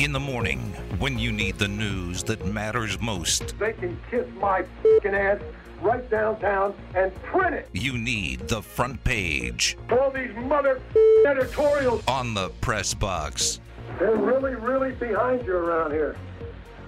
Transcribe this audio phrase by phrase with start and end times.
[0.00, 0.60] In the morning,
[0.98, 5.38] when you need the news that matters most, They can kiss my fucking ass
[5.82, 7.68] right downtown and print it.
[7.74, 10.80] you need the front page All these mother
[11.26, 13.60] editorials, on the press box.
[13.98, 16.16] they're really, really behind you around here.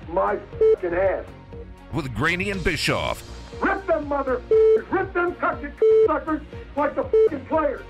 [0.09, 1.27] My fucking ass.
[1.93, 3.23] With Graney and Bischoff,
[3.61, 4.41] Rip them mother
[4.91, 5.69] rip them cocky
[6.07, 6.41] suckers
[6.77, 7.83] like the fucking players.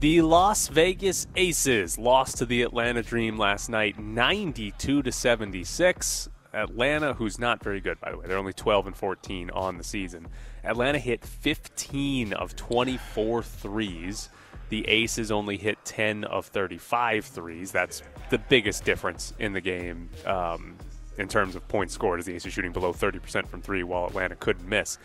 [0.00, 6.28] The Las Vegas Aces lost to the Atlanta Dream last night 92 to 76.
[6.54, 9.82] Atlanta, who's not very good by the way, they're only 12 and 14 on the
[9.82, 10.28] season.
[10.62, 14.28] Atlanta hit 15 of 24 threes.
[14.68, 17.72] The Aces only hit 10 of 35 threes.
[17.72, 20.76] That's the biggest difference in the game um,
[21.16, 24.36] in terms of points scored, as the Aces shooting below 30% from three, while Atlanta
[24.36, 24.96] couldn't miss.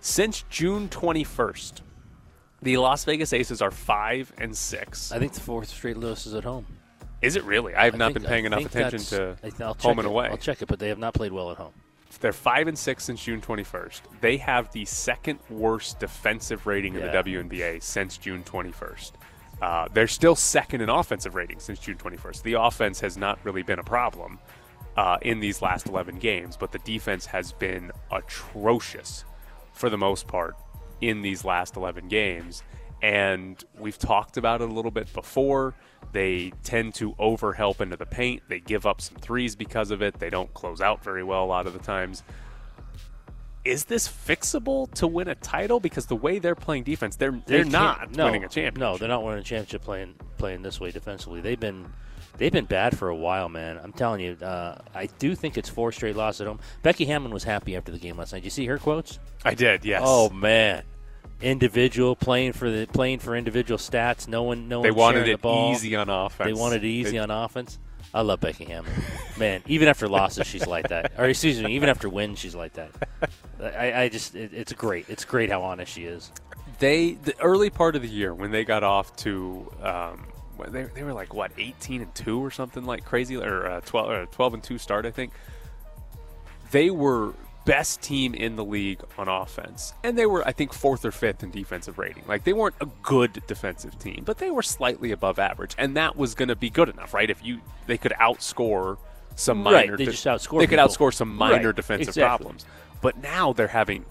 [0.00, 1.82] Since June 21st,
[2.62, 5.12] the Las Vegas Aces are five and six.
[5.12, 6.66] I think the fourth straight loss is at home.
[7.22, 7.74] Is it really?
[7.74, 9.36] I have I not think- been paying I enough attention to
[9.80, 10.10] home and it.
[10.10, 10.28] away.
[10.28, 11.72] I'll check it, but they have not played well at home.
[12.20, 14.02] They're five and six since June 21st.
[14.20, 19.12] They have the second worst defensive rating in the WNBA since June 21st.
[19.62, 22.42] Uh, they're still second in offensive rating since June 21st.
[22.42, 24.38] The offense has not really been a problem
[24.96, 29.24] uh, in these last 11 games, but the defense has been atrocious
[29.72, 30.56] for the most part
[31.00, 32.62] in these last 11 games.
[33.02, 35.74] And we've talked about it a little bit before.
[36.12, 38.42] They tend to overhelp into the paint.
[38.48, 40.18] They give up some threes because of it.
[40.18, 42.22] They don't close out very well a lot of the times.
[43.64, 45.80] Is this fixable to win a title?
[45.80, 48.78] Because the way they're playing defense, they're They they're can't- not no, winning a championship.
[48.78, 51.40] No, they're not winning a championship playing playing this way defensively.
[51.42, 51.92] They've been
[52.40, 53.78] they've been bad for a while, man.
[53.80, 54.32] I'm telling you.
[54.42, 56.58] Uh, I do think it's four straight losses at home.
[56.82, 58.40] Becky Hammon was happy after the game last night.
[58.40, 59.20] Did you see her quotes?
[59.44, 60.02] I did, yes.
[60.04, 60.82] Oh man,
[61.40, 64.26] individual playing for the playing for individual stats.
[64.28, 65.72] No one, no they one They wanted it the ball.
[65.72, 66.46] easy on offense.
[66.48, 67.78] They wanted it easy They- on offense.
[68.12, 68.90] I love Becky Hammon.
[69.38, 71.12] Man, even after losses, she's like that.
[71.16, 72.90] Or excuse me, even after wins, she's like that.
[73.62, 75.04] I, I just, it, it's great.
[75.08, 76.32] It's great how honest she is.
[76.80, 80.84] they the early part of the year when they got off to um, what- they,
[80.84, 84.26] they were like what 18 and 2 or something like crazy or uh, 12 or
[84.26, 85.32] 12 and 2 start I think.
[86.70, 87.34] They were
[87.64, 91.42] best team in the league on offense and they were I think fourth or fifth
[91.42, 92.24] in defensive rating.
[92.26, 96.16] Like they weren't a good defensive team but they were slightly above average and that
[96.16, 97.28] was going to be good enough right?
[97.28, 98.98] If you they could outscore
[99.36, 102.44] some Right, minor they de- just outscore they could outscore some minor Right, defensive exactly.
[102.44, 102.64] problems.
[103.02, 104.04] But now they're having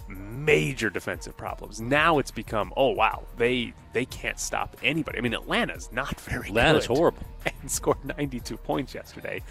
[0.46, 1.80] major defensive problems.
[1.82, 5.18] Now it's become, oh wow, they they can't stop anybody.
[5.18, 6.98] I mean, Atlanta's not very Atlanta's good.
[6.98, 7.24] horrible.
[7.62, 9.42] and scored 92 points yesterday.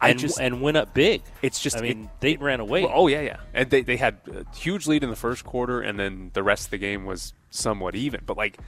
[0.00, 1.22] I And, just and went up big.
[1.42, 2.84] it's just I it- mean, they ran away.
[2.84, 5.80] well, oh yeah, yeah, and they they had a huge lead in the first quarter,
[5.80, 8.20] and then the rest of the game was somewhat even.
[8.24, 8.58] But like,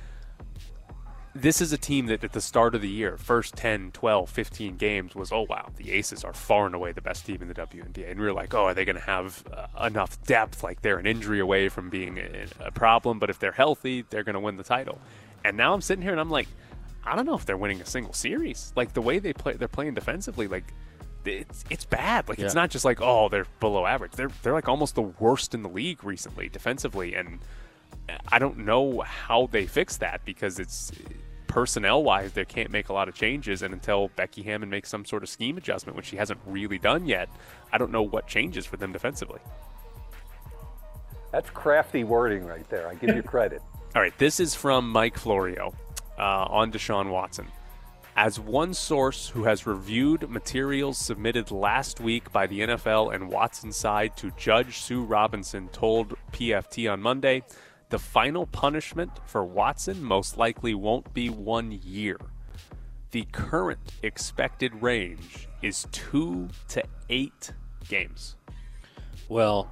[1.34, 4.76] this is a team that at the start of the year, first 10, 12, 15
[4.76, 7.54] games was, oh wow, the Aces are far and away the best team in the
[7.54, 10.64] WNBA, and we were like, oh, are they going to have uh, enough depth?
[10.64, 14.24] Like they're an injury away from being a, a problem, but if they're healthy, they're
[14.24, 14.98] going to win the title.
[15.44, 16.48] And now I'm sitting here and I'm like,
[17.04, 18.72] I don't know if they're winning a single series.
[18.76, 20.64] Like the way they play, they're playing defensively, like
[21.24, 22.28] it's it's bad.
[22.28, 24.12] Like it's not just like oh they're below average.
[24.12, 27.40] They're they're like almost the worst in the league recently defensively, and
[28.28, 30.92] I don't know how they fix that because it's
[31.50, 35.04] personnel wise they can't make a lot of changes, and until Becky Hammon makes some
[35.04, 37.28] sort of scheme adjustment, which she hasn't really done yet,
[37.72, 39.40] I don't know what changes for them defensively.
[41.32, 42.88] That's crafty wording right there.
[42.88, 43.62] I give you credit.
[43.94, 45.74] All right, this is from Mike Florio
[46.18, 47.48] uh, on Deshaun Watson.
[48.16, 53.76] As one source who has reviewed materials submitted last week by the NFL and Watson's
[53.76, 57.42] side to Judge Sue Robinson told PFT on Monday,
[57.90, 62.16] the final punishment for Watson most likely won't be one year.
[63.10, 67.52] The current expected range is two to eight
[67.88, 68.36] games.
[69.28, 69.70] Well,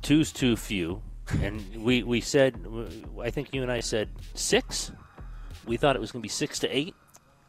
[0.00, 1.02] two's too few,
[1.42, 2.66] and we we said
[3.20, 4.90] I think you and I said six.
[5.66, 6.94] We thought it was going to be six to eight.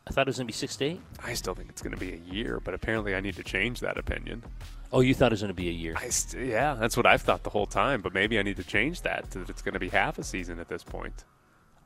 [0.06, 1.02] I thought it was going to be six to eight.
[1.24, 3.80] I still think it's going to be a year, but apparently I need to change
[3.80, 4.44] that opinion.
[4.92, 5.94] Oh, you thought it was going to be a year.
[5.98, 8.02] I st- yeah, that's what I've thought the whole time.
[8.02, 10.24] But maybe I need to change that to that it's going to be half a
[10.24, 11.26] season at this point.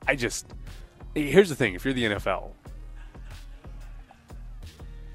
[0.08, 0.46] I just
[1.14, 2.52] here's the thing: if you're the NFL,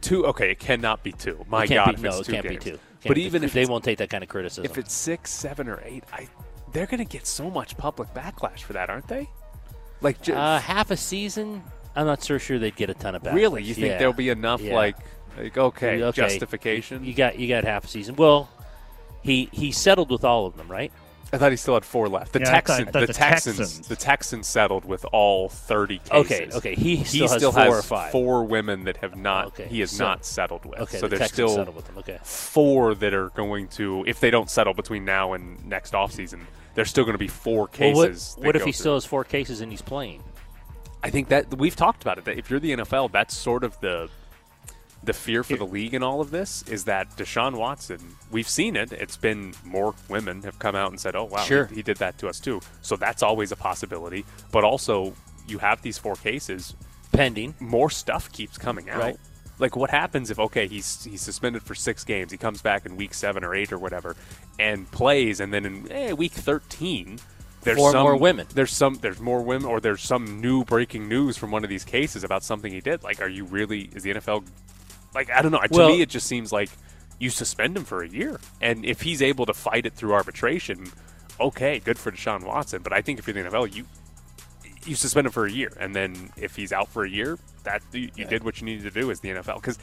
[0.01, 1.43] two okay, it cannot be two.
[1.49, 2.71] My It God, be- no, it can't be two.
[2.71, 5.31] Can't But be- even if they won't take that kind of criticism, if it's six,
[5.31, 6.27] seven, or eight, I
[6.73, 9.27] they're going to get so much public backlash for that, aren't they?
[10.01, 11.63] Like, ju- uh, half a season,
[11.95, 13.33] I'm not so sure they'd get a ton of backlash.
[13.33, 13.97] really, you think Yeah.
[13.97, 14.75] there'll be enough Yeah.
[14.75, 14.97] like,
[15.43, 16.21] like okay, Okay.
[16.21, 17.03] justification?
[17.03, 18.15] You got you got half a season.
[18.15, 18.49] Well,
[19.21, 20.91] he he settled with all of them, right?
[21.31, 22.33] I thought he still had four left.
[22.33, 23.87] The Yeah, I thought- Texans, thought the, the Texans, Texans.
[23.87, 26.55] the Texans settled with all thirty cases.
[26.55, 26.73] Okay, okay.
[26.75, 28.11] He still has four or five.
[28.11, 29.47] four women that have not.
[29.47, 30.79] Okay, He has so- not settled with.
[30.79, 31.97] Okay, so the there's Texans still settled with them.
[31.99, 32.17] Okay.
[32.23, 36.39] four that are going to, if they don't settle between now and next offseason,
[36.73, 38.33] there's still going to be four Well, cases.
[38.37, 38.79] what what if he through.
[38.79, 40.23] still has four cases and he's playing?
[41.03, 42.25] I think that we've talked about it.
[42.25, 44.09] That if you're the NFL, that's sort of the
[45.03, 48.15] the fear for the league in all of this is that Deshaun Watson.
[48.31, 48.91] We've seen it.
[48.91, 51.65] It's been more women have come out and said, "Oh wow, Sure.
[51.67, 54.25] he, he did that to us too." So that's always a possibility.
[54.51, 55.13] But also,
[55.47, 56.75] you have these four cases.
[57.11, 57.55] Pending.
[57.59, 58.99] More stuff keeps coming out.
[58.99, 59.17] Right.
[59.57, 62.95] Like what happens if okay he's he's suspended for six games, he comes back in
[62.95, 64.15] week seven or eight or whatever,
[64.57, 67.19] and plays, and then in eh, week thirteen.
[67.61, 68.47] There's Four some, more women.
[68.53, 68.95] There's some.
[68.95, 72.41] There's more women, or there's some new breaking news from one of these cases about
[72.41, 73.03] something he did.
[73.03, 73.89] Like, are you really?
[73.93, 74.45] Is the NFL?
[75.13, 75.59] Like, I don't know.
[75.59, 76.69] To me, it just seems like
[77.19, 80.91] you suspend him for a year, and if he's able to fight it through arbitration,
[81.39, 82.81] okay, good for Deshaun Watson.
[82.81, 83.85] But I think if you're the NFL, you
[84.85, 87.81] you suspend him for a year, and then if he's out for a year, that
[87.91, 89.55] you, you did what you needed to do as the NFL.
[89.55, 89.77] Because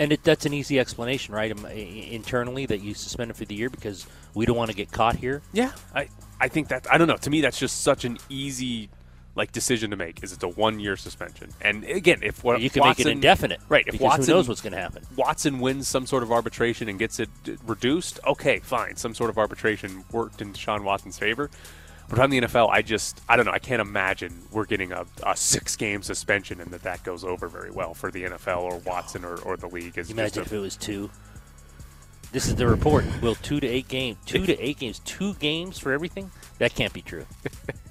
[0.00, 1.52] And it, that's an easy explanation, right?
[1.52, 4.90] Um, Internally, that you suspend him for the year because we don't want to get
[4.90, 5.42] caught here.
[5.52, 6.08] Yeah, I
[6.40, 7.16] I think that I don't know.
[7.16, 8.88] To me, that's just such an easy
[9.38, 10.22] like decision to make.
[10.22, 13.12] Is it's a one year suspension, and again, if what you can Watson, make it
[13.12, 13.84] indefinite, right?
[13.86, 15.04] If Watson knows what's going to happen?
[15.16, 17.30] Watson wins some sort of arbitration and gets it
[17.64, 18.96] reduced, okay, fine.
[18.96, 21.50] Some sort of arbitration worked in Sean Watson's favor.
[22.10, 23.52] But I'm the NFL, I just I don't know.
[23.52, 27.48] I can't imagine we're getting a, a six game suspension and that that goes over
[27.48, 29.98] very well for the NFL or Watson or, or the league.
[29.98, 31.10] Is imagine a- if it was two.
[32.30, 33.04] This is the report.
[33.22, 36.30] Will two to eight games, two to eight games, two games for everything?
[36.58, 37.24] That can't be true.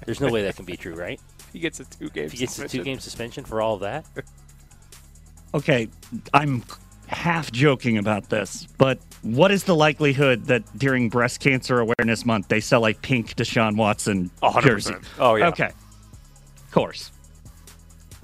[0.04, 1.20] There's no way that can be true, right?
[1.52, 3.80] he gets a two game If he gets a two game suspension for all of
[3.80, 4.06] that,
[5.54, 5.88] Okay,
[6.34, 6.62] I'm
[7.06, 12.48] half joking about this, but what is the likelihood that during Breast Cancer Awareness Month
[12.48, 14.94] they sell a pink Deshaun Watson A hundred jersey?
[15.18, 15.48] Oh, yeah.
[15.48, 17.12] Okay, of course.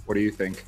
[0.05, 0.65] What do you think?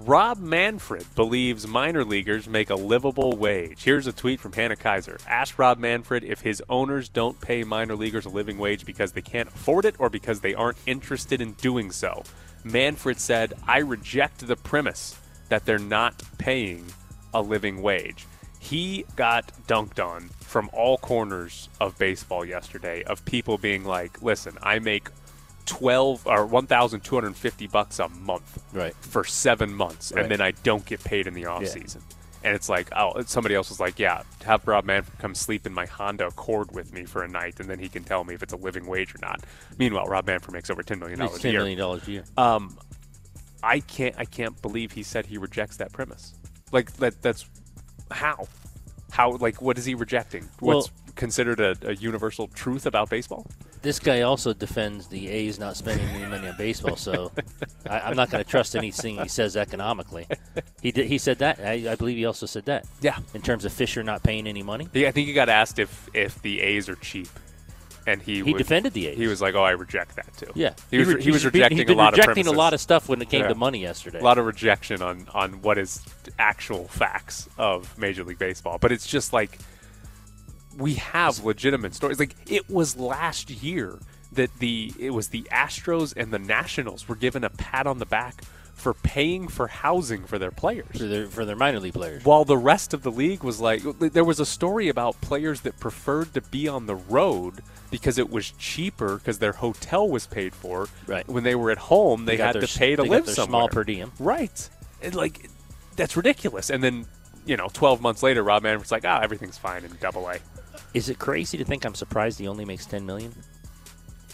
[0.00, 3.84] Rob Manfred believes minor leaguers make a livable wage.
[3.84, 5.20] Here's a tweet from Hannah Keyser.
[5.24, 9.22] Ask Rob Manfred if his owners don't pay minor leaguers a living wage because they
[9.22, 12.24] can't afford it or because they aren't interested in doing so.
[12.64, 15.16] Manfred said, I reject the premise
[15.48, 16.86] that they're not paying
[17.32, 18.26] a living wage.
[18.58, 24.58] He got dunked on from all corners of baseball yesterday of people being like, listen,
[24.60, 25.08] I make
[25.66, 28.94] 12 or 1250 bucks a month Right.
[28.96, 30.22] for seven months Right.
[30.22, 32.02] and then I don't get paid in the off season.
[32.42, 35.72] And it's like, oh, somebody else was like, yeah, have Rob Manfred come sleep in
[35.72, 38.42] my Honda Accord with me for a night, and then he can tell me if
[38.42, 39.42] it's a living wage or not.
[39.78, 41.60] Meanwhile, Rob Manfred makes over ten million dollars a year.
[41.60, 42.24] million dollars a year.
[42.36, 42.76] Um,
[43.62, 46.34] I can't, I can't believe he said he rejects that premise.
[46.70, 47.46] Like that, that's
[48.10, 48.46] how,
[49.10, 50.46] how, like, what is he rejecting?
[50.60, 53.46] What's considered a, a universal truth about baseball?
[53.84, 57.30] This guy also defends the A's not spending any money on baseball, so
[57.88, 60.26] I, I'm not going to trust anything he says economically.
[60.82, 61.60] He did, he said that.
[61.60, 62.86] I, I believe he also said that.
[63.02, 63.18] Yeah.
[63.34, 66.08] In terms of Fisher not paying any money, He, I think he got asked if
[66.14, 67.28] if the A's are cheap,
[68.06, 69.18] and he he would- defended the A's.
[69.18, 70.72] He was like, "Oh, I reject that too." yeah.
[70.90, 73.08] he was re- he was rejecting been a lot rejecting of a lot of stuff
[73.10, 73.48] when it came Yeah.
[73.48, 74.18] to money yesterday.
[74.18, 76.00] a lot of rejection on on what is
[76.38, 78.78] actual facts of Major League Baseball.
[78.80, 79.58] But it's just like
[80.76, 82.18] we have legitimate stories.
[82.18, 83.98] Like it was last year
[84.32, 88.06] that the it was the Astros and the Nationals were given a pat on the
[88.06, 88.42] back
[88.74, 90.98] for paying for housing for their players.
[90.98, 92.24] for their for their minor league players.
[92.24, 95.78] While the rest of the league was like, there was a story about players that
[95.78, 100.52] preferred to be on the road because it was cheaper because their hotel was paid
[100.52, 100.88] for.
[101.06, 101.26] Right.
[101.28, 103.48] When they were at home, they, got had their to pay to they live somewhere.
[103.48, 104.10] small per diem.
[104.18, 104.68] Right.
[105.00, 105.48] And like,
[105.94, 106.70] that's ridiculous.
[106.70, 107.06] And then,
[107.46, 110.38] you know, 12 months later, Rob Manfred's like, ah, everything's fine in Double A.
[110.94, 113.34] Is it crazy to think I'm surprised he only makes ten million?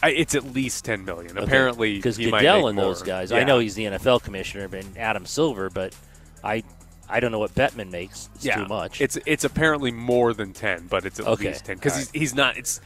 [0.03, 1.37] I, it's at least 10 million.
[1.37, 3.07] Apparently, because Goodell and those more.
[3.07, 3.31] guys.
[3.31, 3.37] Yeah.
[3.39, 5.95] I know he's the NFL commissioner, and Adam Silver, but
[6.43, 6.63] I
[7.07, 8.31] I don't know what Bettman makes.
[8.37, 8.57] It's yeah.
[8.57, 9.01] too much.
[9.03, 11.49] It's it's apparently more than 10, but it's at Okay.
[11.49, 12.57] least 10 because he's, he's not.
[12.57, 12.81] It's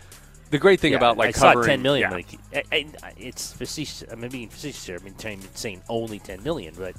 [0.50, 2.10] the great thing Yeah, about like I saw covering 10 million.
[2.10, 2.20] yeah.
[2.52, 4.02] But I, I, it's facetious.
[4.10, 4.98] I'm being facetious here.
[5.00, 6.96] I mean, saying, saying only 10 million, but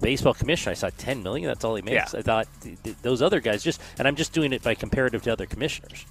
[0.00, 1.46] the baseball commissioner, I saw 10 million.
[1.48, 2.12] That's all he makes.
[2.14, 2.18] Yeah.
[2.18, 5.22] I thought th- th- those other guys just, and I'm just doing it by comparative
[5.24, 6.04] to other commissioners.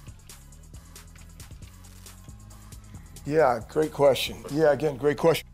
[3.26, 4.36] Yeah, great question.
[4.50, 5.46] Yeah, again, great question.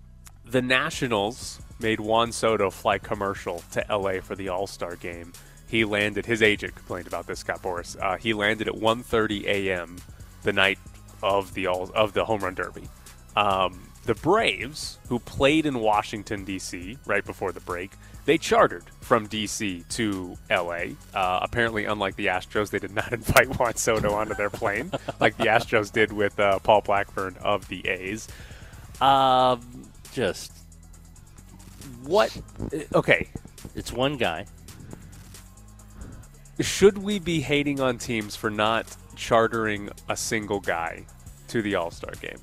[0.49, 5.33] the Nationals made Juan Soto fly commercial to LA for the All Star game.
[5.69, 6.27] He landed.
[6.27, 7.97] His agent complained about this, Scott Boras.
[8.01, 9.97] Uh, he landed at 1:30 a.m.
[10.43, 10.79] the night
[11.23, 12.89] of the all of the home run derby.
[13.35, 16.97] Um, The Braves, who played in Washington, D.C.
[17.05, 17.91] right before the break,
[18.27, 19.85] they chartered from D.C.
[19.91, 20.97] to L.A.
[21.15, 24.91] Uh, apparently, unlike the Astros, they did not invite Juan Soto onto their plane
[25.21, 28.29] like the Astros did with uh, Paul Blackburn of the A's.
[29.01, 29.61] Um,
[30.13, 30.53] Just
[32.03, 32.37] what?
[32.95, 33.29] Okay,
[33.75, 34.47] it's one guy.
[36.61, 41.05] should we be hating on teams for not chartering a single guy
[41.49, 42.39] to the All Star game?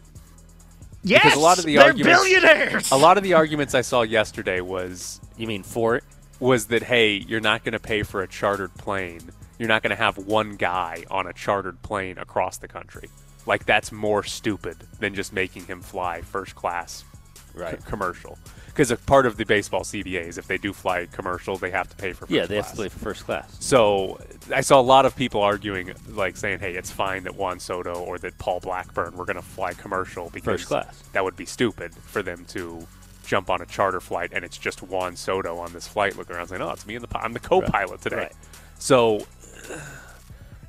[1.06, 2.92] Yes, because a lot of the they're arguments- billionaires.
[2.92, 6.04] A lot of the arguments I saw yesterday was You mean for it?
[6.40, 9.22] was that hey, you're not going to pay for a chartered plane.
[9.60, 13.10] You're not going to have one guy on a chartered plane across the country.
[13.46, 17.06] Like that's more stupid than just making him fly first class
[17.54, 17.80] Right.
[17.80, 18.38] c- commercial.
[18.66, 21.88] Because a part of the baseball CBA is if they do fly commercial, they have
[21.90, 22.66] to pay for first Yeah, they class.
[22.66, 23.56] have to play for first class.
[23.60, 24.20] So
[24.54, 27.94] I saw a lot of people arguing, like saying, "Hey, it's fine that Juan Soto
[27.94, 31.04] or that Paul Blackburn were going to fly commercial because First class.
[31.14, 32.86] that would be stupid for them to
[33.26, 36.48] jump on a charter flight and it's just Juan Soto on this flight looking around
[36.48, 38.32] saying, "Oh, it's me and the I'm the co-pilot today." Right.
[38.80, 39.26] So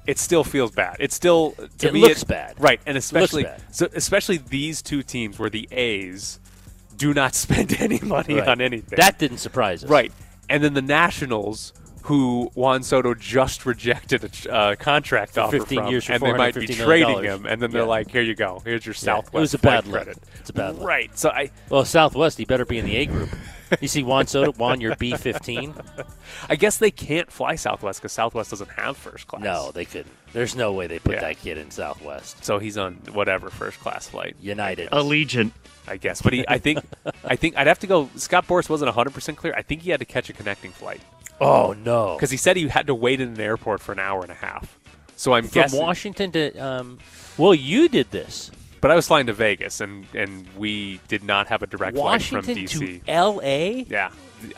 [0.06, 0.96] it still feels bad.
[1.00, 2.54] It still to It me looks it- bad.
[2.58, 2.80] right?
[2.87, 6.38] And especially so especially these two teams where the A's
[6.96, 8.49] do not spend any money Right.
[8.49, 8.96] on anything.
[8.96, 9.90] That didn't surprise us.
[9.90, 10.12] Right.
[10.49, 11.73] And then the Nationals,
[12.04, 16.32] who Juan Soto just rejected a uh, contract offer 15 from, years for and they
[16.34, 17.88] might be trading him, and then they're Yeah.
[17.88, 18.61] like, "Here you go.
[18.62, 20.02] Here's your Yeah, Southwest it was a flight bad look.
[20.04, 20.87] credit." It's a bad look.
[20.87, 21.18] Right.
[21.18, 23.30] So I, Well, Southwest, he better be in the A group.
[23.80, 25.75] You see Juan Soto, Juan, you're B15.
[26.50, 29.42] I guess they can't fly Southwest because Southwest doesn't have first class.
[29.42, 30.12] No, they couldn't.
[30.34, 31.20] There's no way they put Yeah.
[31.23, 32.44] that kid in Southwest.
[32.44, 34.90] So he's on whatever first class flight, United.
[34.90, 35.52] Allegiant.
[35.88, 36.20] I guess.
[36.23, 36.80] But he, I think,
[37.25, 38.08] I think I'd have to go.
[38.16, 39.54] Scott Boras wasn't 100 percent clear.
[39.56, 41.00] I think he had to catch a connecting flight
[41.41, 42.14] oh no!
[42.17, 44.35] because he said he had to wait in an airport for an hour and a
[44.35, 44.79] half.
[45.17, 45.81] So I'm From guessing.
[45.81, 46.99] Washington to, um,
[47.38, 48.50] well, you did this.
[48.81, 52.45] But I was flying to Vegas, and and we did not have a direct Washington
[52.55, 53.05] flight from DC.
[53.05, 53.87] to L.A.
[53.88, 54.11] yeah,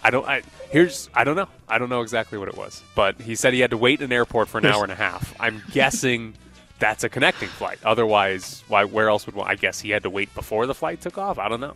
[0.02, 0.26] I don't.
[0.26, 1.46] I here's I don't know.
[1.68, 4.06] I don't know exactly what it was, but he said he had to wait in
[4.06, 5.32] an airport for an hour and a half.
[5.40, 6.34] I'm guessing
[6.80, 7.78] that's a connecting flight.
[7.84, 8.84] Otherwise, why?
[8.84, 9.38] Where else would?
[9.38, 11.38] I guess he had to wait before the flight took off.
[11.38, 11.74] I don't know.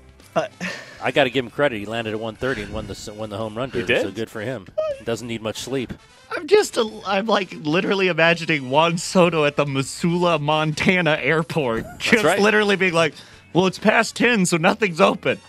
[1.02, 1.78] I got to give him credit.
[1.78, 3.86] He landed at 130 and won the won the home run derby.
[3.86, 4.02] did?
[4.02, 4.66] So good for him.
[5.04, 5.92] Doesn't need much sleep.
[6.36, 12.24] I'm just, a, I'm like literally imagining Juan Soto at the Missoula, Montana airport, just
[12.24, 12.38] right.
[12.38, 13.14] literally being like,
[13.52, 15.40] "Well, it's past ten, so nothing's open.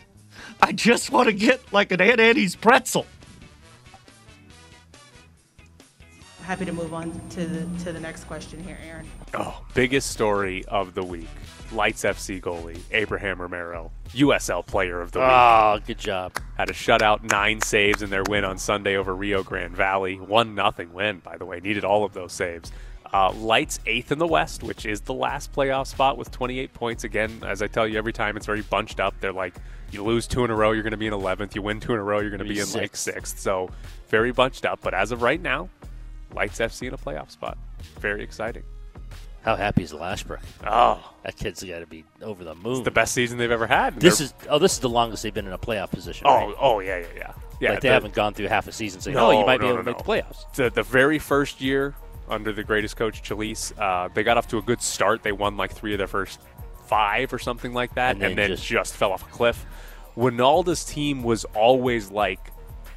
[0.62, 3.06] I just want to get like an Auntie Anne's pretzel."
[6.42, 9.08] Happy to move on to the to the next question here, Aaron.
[9.34, 11.28] Oh, biggest story of the week:
[11.72, 15.28] Lights FC goalie Abraham Romero, USL Player of the Week.
[15.30, 16.36] Oh, good job.
[16.56, 20.16] had a shutout, nine saves in their win on Sunday over Rio Grande Valley.
[20.16, 21.60] One nothing win, by the way.
[21.60, 22.72] Needed all of those saves.
[23.12, 27.04] Uh, Lights eighth in the West, which is the last playoff spot with 28 points.
[27.04, 29.14] Again, as I tell you every time, it's very bunched up.
[29.20, 29.54] They're like,
[29.90, 31.54] you lose two in a row, you're going to be in 11th.
[31.56, 33.40] You win two in a row, you're going to Be in like sixth.
[33.40, 33.70] So
[34.08, 34.80] very bunched up.
[34.82, 35.68] But as of right now,
[36.32, 37.58] Lights FC in a playoff spot.
[37.98, 38.62] Very exciting.
[39.42, 40.40] How happy is Lashbrook?
[40.66, 42.76] Oh, That kid's got to be over the moon.
[42.76, 43.98] it's the best season they've ever had.
[43.98, 46.26] This They're- is oh, this is the longest they've been in a playoff position.
[46.28, 46.54] oh, right?
[46.60, 47.32] oh yeah, yeah, yeah.
[47.60, 49.58] Yeah, like they the- haven't gone through half a season saying, No, "Oh, you might
[49.60, 50.02] be able no, to make no.
[50.14, 51.94] the playoffs." the, the very first year
[52.28, 55.22] under the greatest coach Chelís, uh, they got off to a good start.
[55.22, 56.40] They won like three of their first
[56.86, 59.64] five or something like that, And and, then then just- just, fell off a cliff.
[60.16, 62.40] Wynalda's team was always like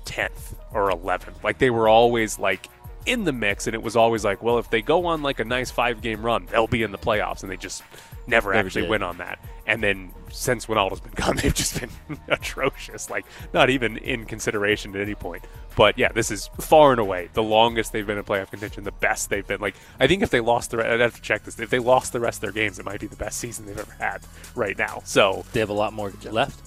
[0.05, 1.43] tenth or eleventh.
[1.43, 2.67] Like they were always like
[3.05, 5.45] in the mix, and it was always like, well, if they go on like a
[5.45, 7.83] nice five game run, they'll be in the playoffs, and they just
[8.27, 8.89] never, Never actually did.
[8.91, 9.39] win on that.
[9.65, 11.89] And then since Wynalda's been gone, they've just been
[12.27, 13.09] atrocious.
[13.09, 15.43] Like not even in consideration at any point.
[15.75, 18.91] But yeah, this is far and away the longest they've been in playoff contention, the
[18.91, 19.59] best they've been.
[19.59, 21.59] Like I think if they lost the, re- I'd have to check this.
[21.59, 23.77] If they lost the rest of their games, it might be the best season they've
[23.79, 24.21] ever had
[24.55, 25.01] right now.
[25.05, 26.59] So They have a lot more left.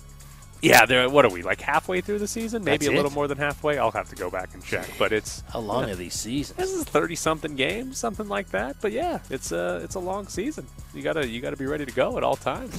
[0.66, 2.64] Yeah, they're what are we like halfway through the season?
[2.64, 3.14] Maybe That's a little it?
[3.14, 3.78] more than halfway.
[3.78, 4.88] I'll have to go back and check.
[4.99, 6.58] But it's How long are these seasons?
[6.58, 8.76] this is thirty something games, something like that.
[8.80, 10.66] But yeah, it's a it's a long season.
[10.94, 12.78] You gotta you gotta be ready to go at all times.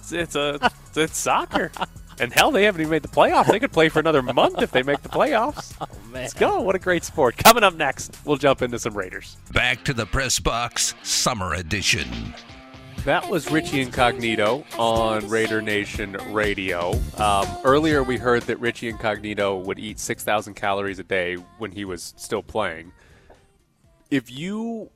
[0.00, 1.70] it's, it's a it's soccer,
[2.18, 3.46] and hell, they haven't even made the playoffs.
[3.46, 5.74] They could play for another month if they make the playoffs.
[5.80, 6.62] Oh man, Let's go!
[6.62, 7.36] What a great sport.
[7.36, 9.36] Coming up next, we'll jump into some Raiders.
[9.52, 12.34] Back to the press box, summer edition.
[13.08, 16.92] That was Richie Incognito on Raider Nation Radio.
[17.16, 21.86] Um, earlier, we heard that Richie Incognito would eat 6,000 calories a day when he
[21.86, 22.92] was still playing.
[24.10, 24.90] If you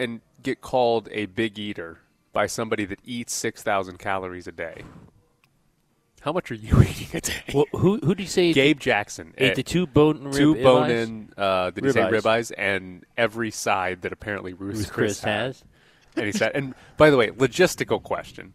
[0.00, 2.00] and get called a big eater
[2.32, 4.82] by somebody that eats 6,000 calories a day,
[6.22, 7.44] how much are you eating a day?
[7.54, 9.34] Well, who who did you say Gabe Jackson.
[9.38, 12.50] ate the two bone two rib bone in, uh, did he say Ribeyes.
[12.58, 15.46] And every side that apparently Ruth, Ruth Chris, Chris had.
[15.46, 15.64] has.
[16.22, 18.54] And he said, and by the way, logistical question.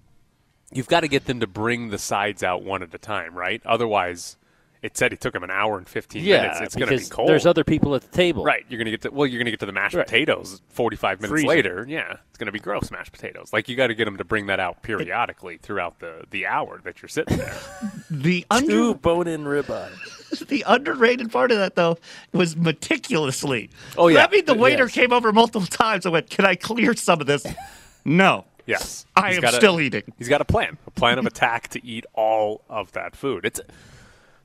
[0.72, 3.62] you've got to get them to bring the sides out one at a time, right?
[3.66, 4.38] Otherwise,
[4.84, 6.60] it said it took him an hour and 15 Yeah, minutes.
[6.62, 7.30] It's going to be because cold.
[7.30, 8.44] there's other people at the table.
[8.44, 10.06] Right, you're gonna get to well, you're gonna get to the mashed Right.
[10.06, 11.50] potatoes 45 minutes Freezing.
[11.50, 11.86] later.
[11.88, 13.52] Yeah, it's gonna be gross mashed potatoes.
[13.54, 16.82] Like you got to get them to bring that out periodically throughout the the hour
[16.84, 17.56] that you're sitting there.
[18.10, 20.48] The under, Two bone-in ribeye.
[20.48, 21.98] the underrated part of that though
[22.34, 23.70] was meticulously.
[23.98, 24.18] Oh, yeah.
[24.18, 24.94] That mean the waiter Yes.
[24.94, 27.46] came over multiple times and went, "Can I clear some of this?"
[28.04, 28.46] No.
[28.66, 30.02] yes, I He's am got a- still eating.
[30.18, 33.46] He's got a plan, a plan of attack to eat all of that food.
[33.46, 33.62] It's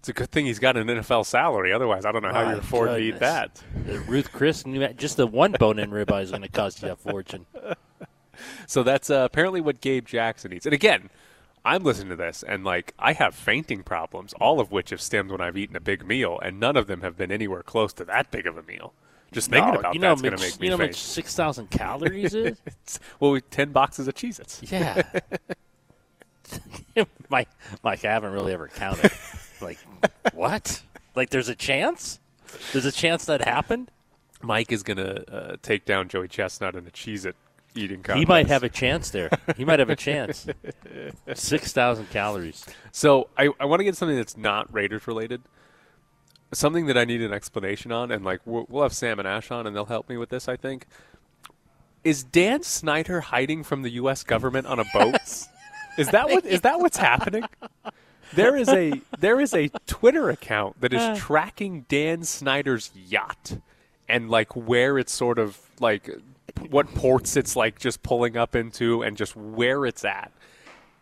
[0.06, 1.72] it's a good thing he's got an NFL salary.
[1.72, 3.60] Otherwise, I don't know how My you afford to eat that.
[3.88, 4.62] Uh, Ruth Chris,
[4.96, 7.46] just the one bone-in ribeye is going to cost you a fortune.
[8.66, 10.66] So that's uh, apparently what Gabe Jackson eats.
[10.66, 11.08] And again,
[11.64, 15.30] I'm listening to this, and like I have fainting problems, all of which have stemmed
[15.30, 18.04] when I've eaten a big meal, and none of them have been anywhere close to
[18.04, 18.92] that big of a meal.
[19.32, 20.96] Just thinking No, about you know, that's going to make me you know how much
[20.96, 22.58] six thousand calories is.
[23.18, 24.60] Well, we, ten boxes of Cheez-Its.
[24.70, 25.02] Yeah.
[27.30, 27.48] Mike,
[27.82, 29.10] Mike, I haven't really ever counted.
[29.60, 29.78] Like,
[30.32, 30.82] what?
[31.14, 32.20] Like, there's a chance?
[32.72, 33.90] There's a chance that happened?
[34.42, 37.36] Mike is going to uh, take down Joey Chestnut in a Cheez-It
[37.76, 38.18] eating contest.
[38.18, 39.30] He might have a chance there.
[39.56, 40.46] He might have a chance.
[41.34, 42.64] 6,000 calories.
[42.92, 45.42] So I, I want to get something that's not Raiders related.
[46.52, 49.50] Something that I need an explanation on, and like we'll, we'll have Sam and Ash
[49.50, 50.48] on, and they'll help me with this.
[50.48, 50.86] I think.
[52.04, 54.22] Is Dan Snyder hiding from the U.S.
[54.22, 55.16] government on a boat?
[55.98, 57.42] is that what is that what's happening?
[58.32, 61.16] There is a there is a Twitter account that is uh.
[61.16, 63.58] tracking Dan Snyder's yacht
[64.08, 66.10] and like where it's sort of like
[66.70, 70.32] what ports it's like just pulling up into and just where it's at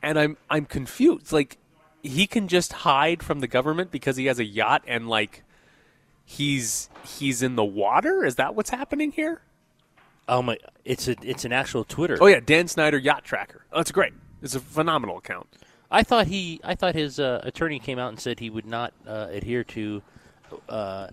[0.04, 1.32] and I'm I'm confused.
[1.32, 1.56] Like
[2.02, 5.42] he can just hide from the government because he has a yacht and like
[6.24, 8.24] he's he's in the water.
[8.24, 9.40] Is that what's happening here?
[10.26, 10.56] Oh, my.
[10.86, 12.16] It's, a, it's an actual Twitter.
[12.20, 13.64] Oh yeah, Dan Snyder yacht tracker.
[13.72, 14.12] Oh, that's great.
[14.42, 15.48] It's a phenomenal account.
[15.90, 18.92] I thought he, I thought his uh, attorney came out and said he would not
[19.06, 20.02] uh, adhere to
[20.68, 21.08] uh,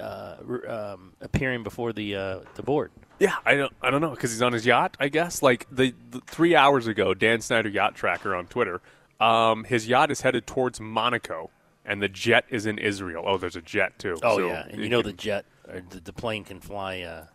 [0.00, 0.36] uh,
[0.68, 2.90] um, appearing before the uh, the board.
[3.18, 4.96] Yeah, I don't I don't know because he's on his yacht.
[4.98, 8.80] I guess like the, the three hours ago, Dan Snyder yacht tracker on Twitter.
[9.20, 11.50] Um, his yacht is headed towards Monaco,
[11.84, 13.24] and the jet is in Israel.
[13.26, 14.16] Oh, there's a jet too.
[14.22, 17.02] Oh So yeah, and you know can- the jet or the, the plane can fly
[17.02, 17.26] uh,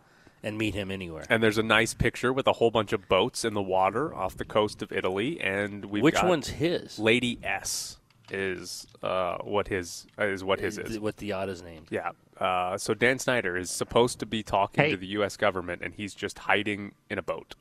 [0.42, 1.24] and meet him anywhere.
[1.28, 4.36] And there's a nice picture with a whole bunch of boats in the water off
[4.36, 6.98] the coast of Italy, and we've Which got one's his?
[6.98, 7.98] Lady S
[8.30, 10.98] is uh, what his uh, is what his is.
[11.00, 11.88] What the yacht is named?
[11.90, 12.10] Yeah.
[12.38, 14.90] Uh, so Dan Snyder is supposed to be talking Hey.
[14.92, 15.36] to the U.S.
[15.36, 17.54] government, and he's just hiding in a boat.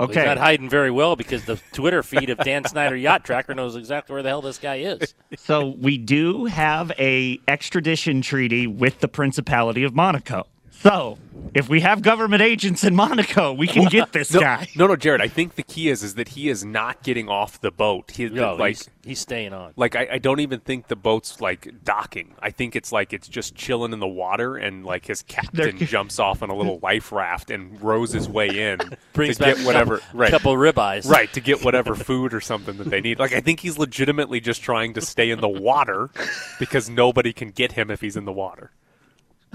[0.00, 0.26] Well, he's Okay.
[0.26, 4.12] not hiding very well because the Twitter feed of Dan Snyder Yacht Tracker knows exactly
[4.14, 5.14] where the hell this guy is.
[5.36, 10.48] So we do have a extradition treaty with the Principality of Monaco.
[10.84, 11.18] So
[11.54, 14.68] if we have government agents in Monaco, we can get this No, guy.
[14.76, 15.22] no, no, Jared.
[15.22, 18.10] I think the key is is that he is not getting off the boat.
[18.10, 19.72] He No, like he's, he's staying on.
[19.76, 22.34] like I, I don't even think the boat's like docking.
[22.40, 26.18] I think it's like it's just chilling in the water, and like his captain jumps
[26.18, 28.78] off on a little life raft and rows his way in
[29.14, 31.08] Brings to back get whatever a couple, right, couple ribeyes.
[31.08, 33.18] right to get whatever food or something that they need.
[33.18, 36.10] Like I think he's legitimately just trying to stay in the water
[36.58, 38.70] because nobody can get him if he's in the water.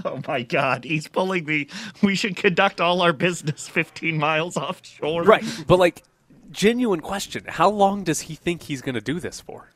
[0.04, 1.68] Oh my God, he's pulling the.
[2.02, 5.22] We should conduct all our business 15 miles offshore.
[5.24, 6.02] Right, but like
[6.50, 9.70] genuine question: How long does he think he's going to do this for?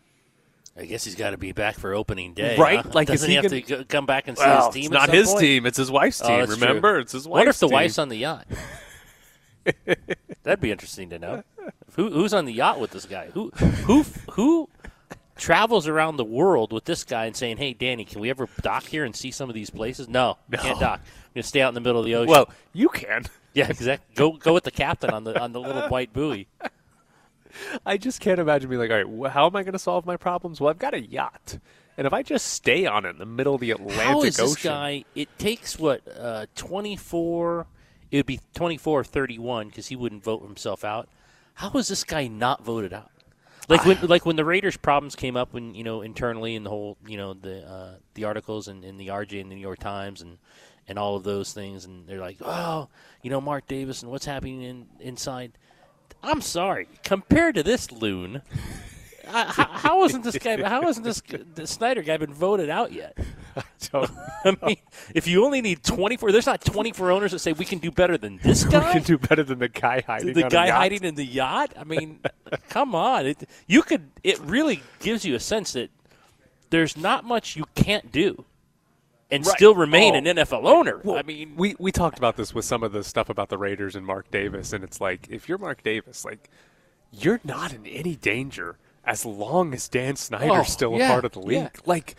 [0.77, 2.57] I guess he's got to be back for opening day.
[2.57, 2.81] Right?
[2.81, 2.91] huh?
[2.93, 4.85] Like, is doesn't he he have gonna- to come back and see Well, his team?
[4.87, 5.41] it's at not some his point?
[5.41, 6.47] team; it's his wife's Oh, team.
[6.47, 6.55] true.
[6.57, 7.75] remember, it's his wife's What if the team.
[7.75, 8.47] wife's on the yacht.
[10.43, 11.43] That'd be interesting to know.
[11.97, 13.29] Who, who's on the yacht with this guy?
[13.35, 14.69] Who who who
[15.37, 18.85] travels around the world with this guy and saying, "Hey, Danny, can we ever dock
[18.85, 21.01] here and see some of these places?" No, you can't dock.
[21.35, 22.31] You're gonna stay out in the middle of the ocean.
[22.31, 23.25] Well, you can.
[23.55, 24.15] yeah, exactly.
[24.15, 26.47] Go go with the captain on the on the little white buoy.
[27.87, 30.17] I just can't imagine being like, all right, how am I going to solve my
[30.17, 30.61] problems?
[30.61, 31.59] Well, I've got a yacht,
[31.97, 34.37] and if I just stay on it in the middle of the Atlantic How is
[34.37, 35.05] this Ocean, guy?
[35.15, 37.67] It takes what uh, 24.
[38.11, 41.09] It would be 24 or 31 because he wouldn't vote himself out.
[41.55, 43.11] How is this guy not voted out?
[43.69, 46.71] Like when, like when the Raiders' problems came up, when you know internally and the
[46.71, 49.79] whole, you know, the uh, the articles and in the RJ and the New York
[49.79, 50.39] Times and
[50.87, 52.89] and all of those things, and they're like, oh,
[53.23, 55.53] you know, Mark Davis and what's happening in, inside.
[56.23, 58.43] I'm sorry, compared to this loon,
[59.27, 60.63] uh, how, how isn't this guy?
[60.63, 61.23] How isn't this,
[61.55, 63.17] this Snyder guy been voted out yet?
[63.95, 64.77] I mean,
[65.15, 68.17] if you only need 24, there's not 24 owners that say we can do better
[68.19, 68.87] than this guy.
[68.87, 70.33] we can do better than the guy hiding.
[70.35, 71.73] the guy hiding in the yacht.
[71.79, 72.21] I mean,
[72.69, 73.27] come on.
[73.27, 74.11] It, you could.
[74.23, 75.91] It really gives you a sense that
[76.71, 78.45] there's not much you can't do,
[79.31, 79.57] and Right.
[79.57, 80.19] still remain Oh.
[80.19, 81.01] an NFL owner.
[81.05, 83.59] Well, I mean, we we talked about this with some of the stuff about the
[83.59, 86.51] Raiders and Mark Davis, and it's like if you're Mark Davis, like
[87.13, 91.25] you're not in any danger as long as Dan Snyder's Oh, still a yeah, part
[91.27, 91.59] of the league.
[91.59, 91.69] yeah.
[91.85, 92.17] Like,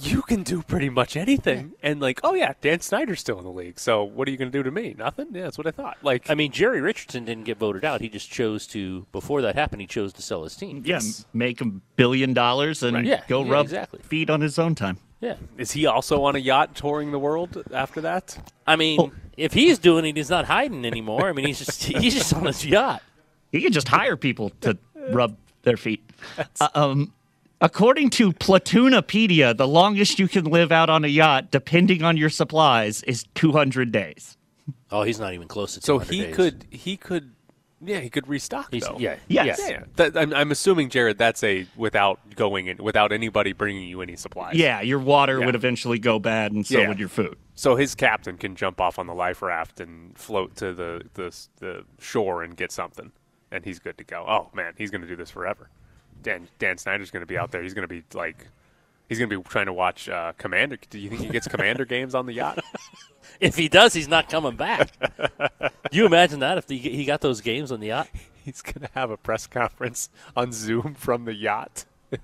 [0.00, 1.72] you can do pretty much anything.
[1.82, 3.78] And, like, oh, yeah, Dan Snyder's still in the league.
[3.78, 4.94] So what are you going to do to me?
[4.96, 5.28] Nothing?
[5.32, 5.98] Yeah, that's what I thought.
[6.02, 8.00] Like, I mean, Jerry Richardson didn't get voted out.
[8.00, 10.82] He just chose to, before that happened, he chose to sell his team.
[10.84, 11.00] Yeah,
[11.32, 13.04] make a billion dollars and Right.
[13.04, 14.00] Yeah, go yeah, rub exactly.
[14.02, 14.98] feet on his own time.
[15.20, 15.36] Yeah.
[15.56, 18.52] is he also on a yacht touring the world after that?
[18.66, 21.28] I mean, if he's doing it, he's not hiding anymore.
[21.28, 23.02] I mean, he's just he's just on his yacht.
[23.50, 24.76] He could just hire people to
[25.10, 26.04] rub their feet.
[26.60, 27.12] Uh, um,
[27.60, 32.30] according to Platoonopedia, the longest you can live out on a yacht, depending on your
[32.30, 34.36] supplies, is 200 days.
[34.90, 36.34] Oh, he's not even close to So he days.
[36.34, 37.32] could, he could,
[37.80, 38.96] yeah, he could restock, He's, though.
[38.98, 39.16] yeah.
[39.28, 39.58] Yes.
[39.60, 39.84] Yeah, yeah.
[39.96, 44.16] That, I'm, I'm assuming, Jared, that's a without going in, without anybody bringing you any
[44.16, 44.54] supplies.
[44.56, 45.46] Yeah, your water Yeah.
[45.46, 46.88] would eventually go bad, and so Yeah.
[46.88, 47.36] would your food.
[47.54, 51.34] So his captain can jump off on the life raft and float to the the,
[51.60, 53.12] the shore and get something,
[53.50, 54.24] and he's good to go.
[54.28, 55.68] Oh man, he's going to do this forever.
[56.26, 57.62] Dan Dan Snyder's going to be out there.
[57.62, 58.48] He's going to be like,
[59.08, 60.76] he's going to be trying to watch uh, Commander.
[60.90, 62.58] Do you think he gets Commander games on the yacht?
[63.38, 64.90] If he does, he's not coming back.
[65.92, 68.08] you imagine that if he, he got those games on the yacht?
[68.44, 71.84] He's going to have a press conference on Zoom from the yacht.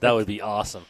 [0.00, 0.84] That would be awesome.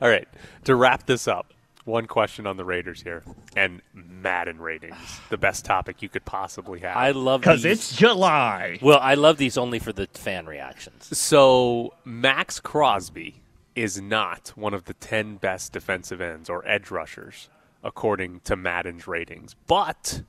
[0.00, 0.28] All right,
[0.64, 1.52] to wrap this up,
[1.84, 3.22] one question on the Raiders here
[3.56, 4.96] and Madden ratings,
[5.30, 6.96] the best topic you could possibly have.
[6.96, 7.78] I love Because these.
[7.78, 8.78] it's July.
[8.82, 11.16] well, I love these only for the fan reactions.
[11.16, 13.36] So Maxx Crosby
[13.74, 17.48] is not one of the 10 best defensive ends or edge rushers
[17.82, 20.22] according to Madden's ratings, but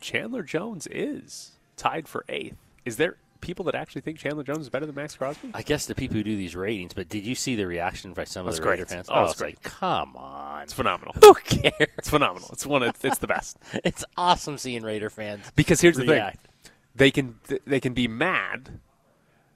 [0.00, 2.54] Chandler Jones is tied for 8th.
[2.84, 5.50] Is there people that actually think Chandler Jones is better than Maxx Crosby?
[5.52, 8.24] I guess the people who do these ratings, but did you see the reaction by
[8.24, 9.08] some That's of the Raider fans?
[9.10, 9.56] Oh, Oh, it's it's great.
[9.56, 10.62] like, come on.
[10.62, 11.14] It's phenomenal.
[11.22, 11.74] Who cares?
[11.98, 12.48] It's phenomenal.
[12.52, 13.58] It's one of, it's the best.
[13.84, 15.44] It's awesome seeing Raider fans.
[15.54, 16.32] Because here's the thing.
[16.94, 17.34] They can
[17.66, 18.80] they can be mad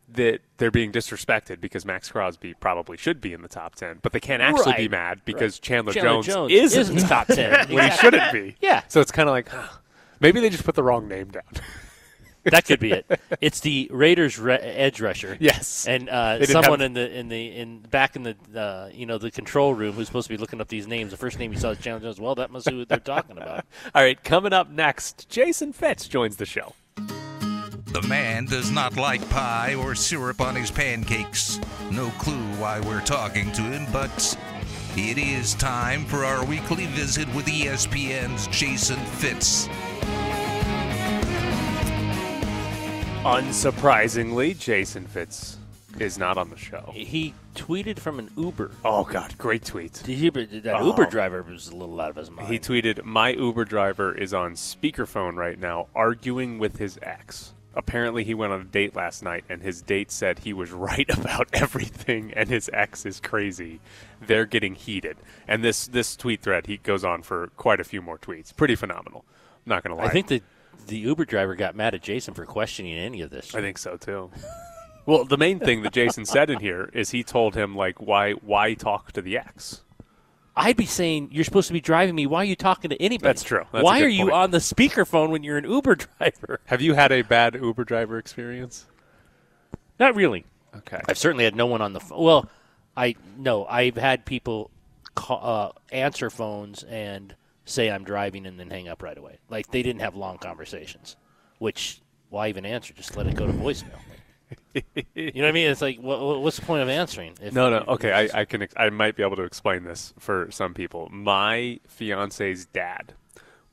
[0.09, 4.13] that they're being disrespected because Maxx Crosby probably should be in the top 10, but
[4.13, 7.09] they can't actually be mad because Chandler, Chandler Jones, Jones is, is in in the
[7.09, 7.69] top 10.
[7.75, 8.57] when he shouldn't be.
[8.61, 8.83] Yeah.
[8.89, 9.69] So it's kind of like huh,
[10.21, 11.43] maybe they just put the wrong name down.
[12.51, 13.21] That could be it.
[13.41, 15.37] It's the Raiders re- edge rusher.
[15.41, 15.87] Yes.
[15.87, 19.19] and uh, someone have- in the in the in back in the uh, you know
[19.19, 21.11] the control room who's supposed to be looking up these names.
[21.11, 22.21] The first name he saw is Chandler Jones.
[22.21, 23.65] Well, that must be who they're talking about.
[23.95, 26.75] All right, coming up next, Jason Fitz joins the show.
[26.97, 31.59] The man does not like pie or syrup on his pancakes.
[31.91, 34.37] No clue why we're talking to him, but
[34.97, 39.69] it is time for our weekly visit with ESPN's Jason Fitz.
[43.27, 45.59] Unsurprisingly, Jason Fitz
[45.99, 46.93] is not on the show.
[46.95, 48.71] He tweeted from an Uber.
[48.85, 50.01] Oh God, great tweet.
[50.05, 50.87] Did you, that Oh.
[50.87, 51.11] Uber uh-huh.
[51.11, 52.47] driver was a little out of his mind.
[52.53, 57.53] He tweeted, "My Uber driver is on speakerphone right now, arguing with his ex.
[57.75, 61.11] Apparently, he went on a date last night, and his date said he was right
[61.11, 63.81] about everything, and his ex is crazy.
[64.25, 65.17] They're getting heated."
[65.49, 68.55] And this this tweet thread he goes on for quite a few more tweets.
[68.55, 69.25] Pretty phenomenal.
[69.67, 70.05] I'm not gonna lie.
[70.05, 70.45] I think that
[70.87, 73.55] the Uber driver got mad at Jason for questioning any of this.
[73.55, 74.31] I think so too.
[75.07, 78.33] Well, the main thing that Jason said in here is he told him like why
[78.33, 79.83] why talk to the ex.
[80.57, 82.27] I'd be saying you're supposed to be driving me.
[82.27, 83.29] Why are you talking to anybody?
[83.29, 83.65] That's true.
[83.71, 84.35] That's Why are you point.
[84.35, 86.61] on the speakerphone when you're an Uber driver?
[86.65, 88.87] Have you had a bad Uber driver experience?
[90.01, 90.45] Not really.
[90.75, 91.01] Okay.
[91.09, 92.21] I've certainly had no one on the phone.
[92.23, 92.51] Well,
[92.97, 94.71] I no, I've had people
[95.15, 97.35] call, uh, answer phones and
[97.67, 99.39] say I'm driving and then hang up right away.
[99.51, 101.17] Like they didn't have long conversations.
[101.59, 102.01] Which
[102.31, 102.95] why even answer?
[102.95, 103.99] Just let it go to voicemail.
[105.15, 105.69] you know what I mean?
[105.71, 107.35] It's like, what, what's the point of answering?
[107.43, 107.85] If, No, no.
[107.89, 108.63] Okay, I, I can.
[108.63, 111.09] ex- I might be able to explain this for some people.
[111.11, 113.15] My fiance's dad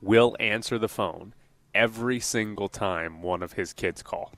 [0.02, 1.34] will answer the phone
[1.76, 4.32] every single time one of his kids call.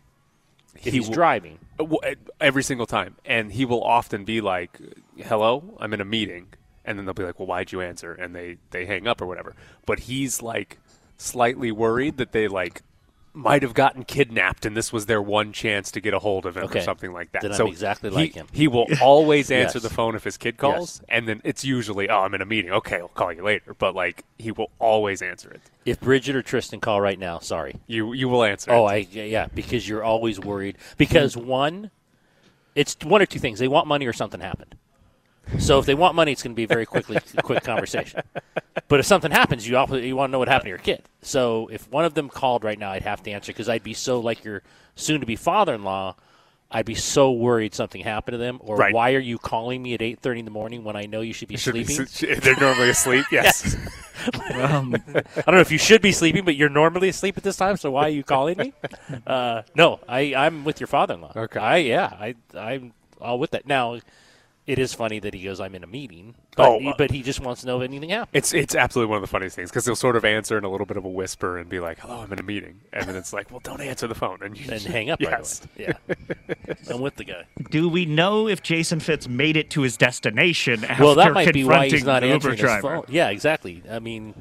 [0.76, 1.60] he's will- driving.
[1.78, 4.80] W- uh, every single time, and he will often be like,
[5.18, 6.48] "Hello, I'm in a meeting,"
[6.86, 9.26] and then they'll be like, "Well, why'd you answer?" And they they hang up or
[9.26, 9.56] whatever.
[9.86, 10.80] But he's like
[11.18, 12.82] slightly worried that they like
[13.38, 16.56] might have gotten kidnapped and this was their one chance to get a hold of
[16.56, 17.42] him or something like that.
[17.42, 18.48] Then I'm so exactly he- like him.
[18.54, 19.84] He will always answer Yes.
[19.84, 22.72] the phone if his kid calls, and then it's usually, "Oh, I'm in a meeting.
[22.72, 25.60] Okay, I'll call you later." But like he will always answer it.
[25.86, 27.76] If Bridget or Tristan call right now, sorry.
[27.88, 28.72] You you will answer.
[28.72, 28.92] Oh, it.
[28.92, 28.96] I
[29.26, 30.78] yeah, because you're always worried.
[30.98, 31.92] Because one,
[32.74, 34.76] it's one or two things: they want money or something happened.
[35.60, 38.22] So if they want money, it's going to be a very quickly quick conversation.
[38.88, 41.04] But if something happens, you also, you want to know what happened to your kid.
[41.22, 43.94] So if one of them called right now, I'd have to answer because I'd be
[43.94, 44.62] so like your
[44.96, 46.16] soon-to-be father-in-law
[46.72, 48.58] I'd be so worried something happened to them.
[48.60, 48.94] Or Right.
[48.94, 51.48] why are you calling me at 8:30 in the morning when I know you should
[51.48, 52.02] be Should sleeping?
[52.02, 53.24] s- they're normally asleep.
[53.32, 53.78] Yes.
[54.56, 57.56] Um, I don't know if you should be sleeping, but you're normally asleep at this
[57.56, 57.78] time.
[57.78, 58.74] So why are you calling me?
[59.28, 61.34] Uh, no, I I'm with your father-in-law.
[61.36, 61.60] Okay.
[61.60, 63.68] I yeah, I I'm all with that.
[63.68, 64.00] Now,
[64.68, 67.12] it is funny that he goes, "I'm in a meeting," but Oh, he, uh, but
[67.12, 68.30] he just wants to know if anything happened.
[68.34, 70.70] It's it's absolutely one of the funniest things because he'll sort of answer in a
[70.70, 73.16] little bit of a whisper and be like, "Hello, I'm in a meeting," and then
[73.16, 75.62] it's like, "Well, don't answer the phone," and you And hang up Yes.
[75.78, 75.98] right away.
[76.58, 77.46] Yeah, I'm with the guy.
[77.70, 81.54] do we know if Jason Fitz made it to his destination after well, that might
[81.54, 82.82] be why he's not the Uber answering his driver?
[82.82, 83.06] phone.
[83.10, 83.84] Yeah, exactly.
[83.90, 84.34] I mean,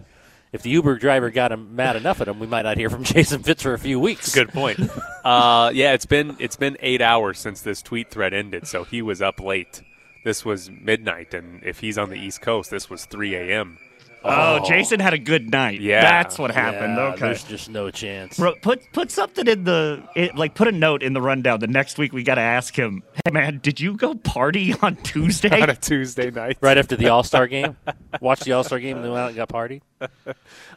[0.53, 3.03] if the Uber driver got him mad enough at him, we might not hear from
[3.05, 4.35] Jason Fitz for a few weeks.
[4.35, 4.79] Good point.
[5.25, 9.03] uh, yeah, it's been it's been eight hours since this tweet thread ended, so he
[9.03, 9.83] was up late.
[10.25, 13.79] This was midnight, and if he's on the East Coast, this was 3 a.m.
[14.27, 15.83] Oh, oh, Jason had a good night.
[15.83, 16.01] Yeah.
[16.01, 16.97] that's what happened.
[16.97, 17.21] Yeah, okay.
[17.27, 18.39] There's just no chance.
[18.39, 21.61] Bro, put put something in the it, like put a note in the rundown.
[21.61, 23.03] The next week we got to ask him.
[23.23, 25.61] Hey man, did you go party on Tuesday?
[25.61, 26.57] on a Tuesday night.
[26.63, 27.77] Right after the All Star game,
[28.23, 29.83] watch the All Star game, and then went out and got party.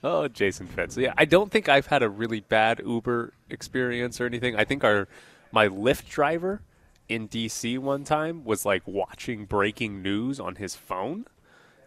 [0.03, 0.95] Oh, Jason Fitz.
[0.95, 4.55] Yeah, I don't think I've had a really bad Uber experience or anything.
[4.55, 5.07] I think our
[5.51, 6.61] my Lyft driver
[7.09, 11.25] in DC one time was like watching breaking news on his phone.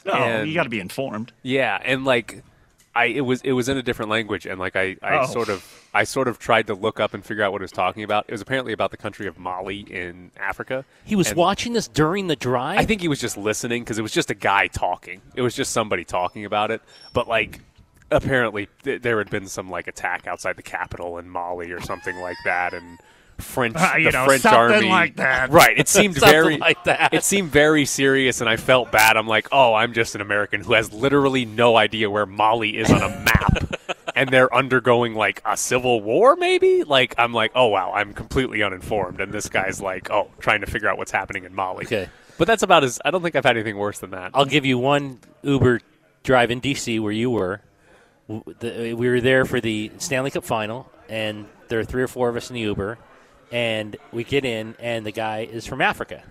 [0.06, 1.32] oh, and- you got to be informed.
[1.42, 2.42] Yeah, and like
[2.94, 5.26] I it was it was in a different language and like I, I Oh.
[5.26, 7.72] sort of I sort of tried to look up and figure out what it was
[7.72, 8.24] talking about.
[8.28, 10.84] It was apparently about the country of Mali in Africa.
[11.04, 12.78] He was And watching this during the drive.
[12.78, 15.20] I think he was just listening because it was just a guy talking.
[15.34, 16.80] It was just somebody talking about it.
[17.12, 17.60] But like,
[18.10, 22.16] apparently th- there had been some like attack outside the capital in Mali or something
[22.20, 22.98] like that, and
[23.40, 25.50] French, Uh, you the know, French something army, like that.
[25.50, 25.78] Right.
[25.78, 27.12] It seemed very like that.
[27.14, 29.16] It seemed very serious, and I felt bad.
[29.16, 32.90] I'm like, oh, I'm just an American who has literally no idea where Mali is
[32.90, 33.76] on a map.
[34.14, 36.84] And they're undergoing like a civil war, maybe.
[36.84, 40.66] Like I'm like, oh wow, I'm completely uninformed, and this guy's like, oh, trying to
[40.66, 41.86] figure out what's happening in Mali.
[41.86, 42.08] Okay.
[42.36, 43.00] But that's about as.
[43.04, 44.32] I don't think I've had anything worse than that.
[44.34, 45.80] I'll give you one Uber
[46.22, 47.62] drive in DC where you were.
[48.28, 52.36] We were there for the Stanley Cup final, and there are three or four of
[52.36, 52.98] us in the Uber,
[53.50, 56.22] and we get in, and the guy is from Africa,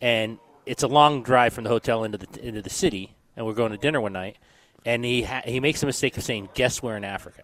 [0.00, 3.52] and it's a long drive from the hotel into the into the city, and we're
[3.54, 4.36] going to dinner one night,
[4.84, 7.42] and he ha- he makes the mistake of saying, "Guess where in Africa."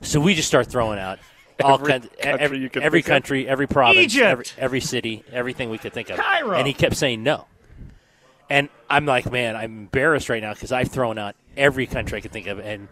[0.00, 1.18] So we just start throwing out
[1.64, 3.14] all Every kinds, country every, you could every think of?
[3.14, 4.26] country, every province, Egypt!
[4.26, 6.52] every, every city, everything we could think of, Cairo!
[6.56, 7.46] and he kept saying no.
[8.50, 12.20] And I'm like, man, I'm embarrassed right now because I've thrown out every country I
[12.20, 12.88] could think of, and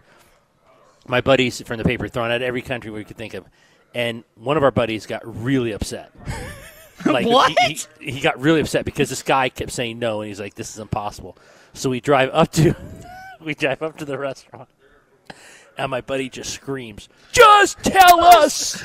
[1.07, 3.45] my buddies from the paper throwing out every country we could think of,
[3.93, 6.11] and one of our buddies got really upset.
[7.05, 7.57] like What?
[7.67, 10.55] He, he, he got really upset because this guy kept saying no, and he's like,
[10.55, 11.37] "This is impossible."
[11.73, 12.75] So we drive up to,
[13.41, 14.69] we drive up to the restaurant,
[15.77, 18.83] and my buddy just screams, "Just tell us!"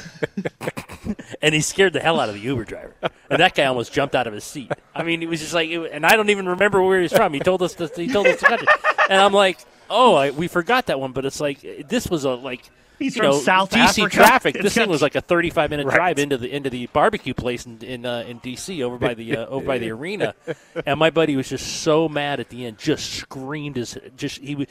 [1.43, 2.95] and he scared the hell out of the Uber driver.
[3.31, 4.71] And that guy almost jumped out of his seat.
[4.95, 7.33] I mean, he was just like, and I don't even remember where he's from.
[7.33, 8.69] He told us, the, he told us country,
[9.09, 11.13] and I'm like, oh, I, we forgot that one.
[11.13, 12.69] But it's like this was a like.
[13.03, 14.09] He's you from know, South DC Africa.
[14.17, 14.55] traffic.
[14.61, 15.95] This thing was like a 35 minute Right.
[15.97, 19.37] drive into the into the barbecue place in in, uh, in DC over by the
[19.37, 20.35] uh, over by the arena,
[20.87, 24.55] and my buddy was just so mad at the end, just screamed his just he
[24.55, 24.67] w-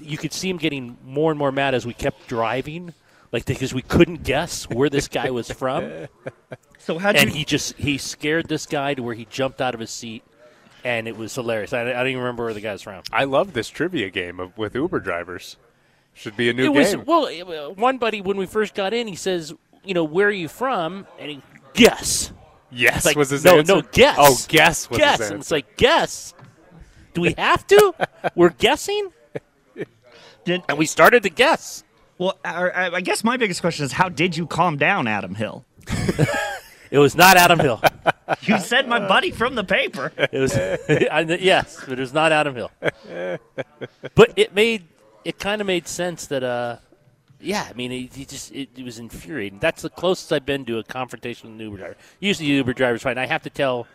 [0.00, 2.94] you could see him getting more and more mad as we kept driving,
[3.32, 6.08] like because we couldn't guess where this guy was from,
[6.78, 7.36] So how'd and you?
[7.38, 10.22] he just he scared this guy to where he jumped out of his seat,
[10.84, 11.72] and it was hilarious.
[11.72, 13.02] I, I don't even remember where the guy's from.
[13.12, 15.56] I love this trivia game of, with Uber drivers.
[16.14, 17.04] Should be a new it was game.
[17.06, 19.52] well, uh, one buddy when we first got in, he says,
[19.84, 21.06] you know, where are you from?
[21.18, 21.42] And he
[21.74, 22.32] guess.
[22.70, 23.74] yes, like, was his no, answer.
[23.76, 24.16] no, guess.
[24.18, 25.18] Oh, guess was guess.
[25.20, 26.34] his And it's like, guess.
[27.14, 27.94] Do we have to?
[28.34, 29.10] We're guessing?
[30.44, 31.84] Did, And we started to guess.
[32.18, 35.34] well, I, I- I guess my biggest question is how did you calm down, Adam
[35.34, 35.64] Hill?
[36.90, 37.80] It was not Adam Hill.
[38.42, 40.12] You said my buddy from the paper.
[40.30, 42.70] It was, I yes, but it was not Adam Hill.
[44.14, 44.84] But it made,
[45.24, 46.76] it kind of made sense that, uh,
[47.40, 49.58] yeah, I mean, it, it just it, it was infuriating.
[49.58, 51.96] That's the closest I've been to a confrontation with an Uber driver.
[52.20, 53.18] Usually, the Uber driver's fine.
[53.18, 53.86] I have to tell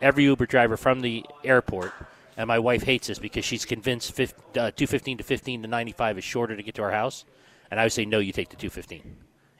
[0.00, 1.92] every Uber driver from the airport,
[2.36, 6.18] and my wife hates this because she's convinced 50, uh, 215 to 15 to 95
[6.18, 7.24] is shorter to get to our house.
[7.70, 9.16] And I would say, no, you take the 215.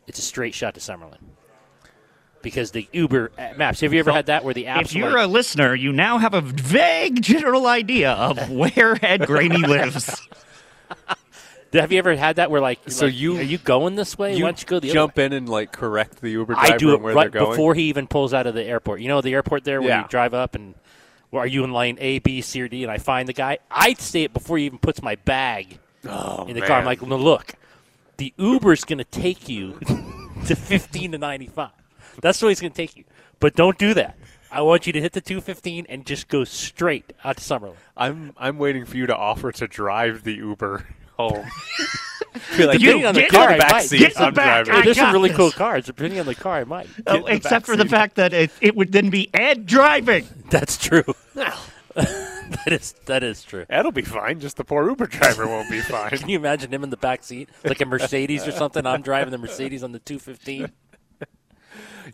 [0.06, 1.18] It's a straight shot to Summerlin.
[2.42, 3.80] Because the Uber uh, maps.
[3.80, 6.18] Have you ever had that where the apps If you're like- a listener, you now
[6.18, 10.20] have a vague general idea of where Ed Graney lives.
[11.72, 14.37] Have you ever had that where like, So like, you- are you going this way?
[14.37, 16.76] you Why don't you go the jump in and like correct the Uber driver I
[16.76, 17.52] do it where right they're going.
[17.52, 19.00] before he even pulls out of the airport.
[19.00, 20.02] You know the airport there where Yeah.
[20.02, 20.74] you drive up and
[21.31, 22.83] well, are you in lane A, B, C, or D?
[22.83, 23.59] And I find the guy.
[23.70, 26.78] I'd say it before he even puts my bag oh, in the car.
[26.78, 27.55] I'm like, no, look,
[28.18, 29.78] the Uber's going to take you
[30.46, 31.70] to 15 to 95.
[32.20, 33.05] That's the way he's going to take you.
[33.40, 34.18] But don't do that.
[34.53, 37.75] I want you to hit the 215 and just go straight out to Summerlin.
[37.97, 40.87] I'm I'm waiting for you to offer to drive the Uber
[41.17, 41.47] home.
[42.57, 44.67] Be like, You depending on the car the back back, seat, get the I'm back.
[44.67, 44.85] driving.
[44.85, 45.37] There's some really this.
[45.38, 45.87] cool cars.
[45.87, 46.87] Depending on the car, I might.
[47.05, 50.27] Get in the Except for the fact that it, it would then be Ed driving.
[50.51, 51.05] That's true.
[51.35, 53.65] that is that is true.
[53.71, 54.41] That'll be fine.
[54.41, 56.11] Just the poor Uber driver won't be fine.
[56.11, 58.85] Can you imagine him in the back seat, like a Mercedes or something?
[58.87, 60.71] I'm driving the Mercedes on the 215.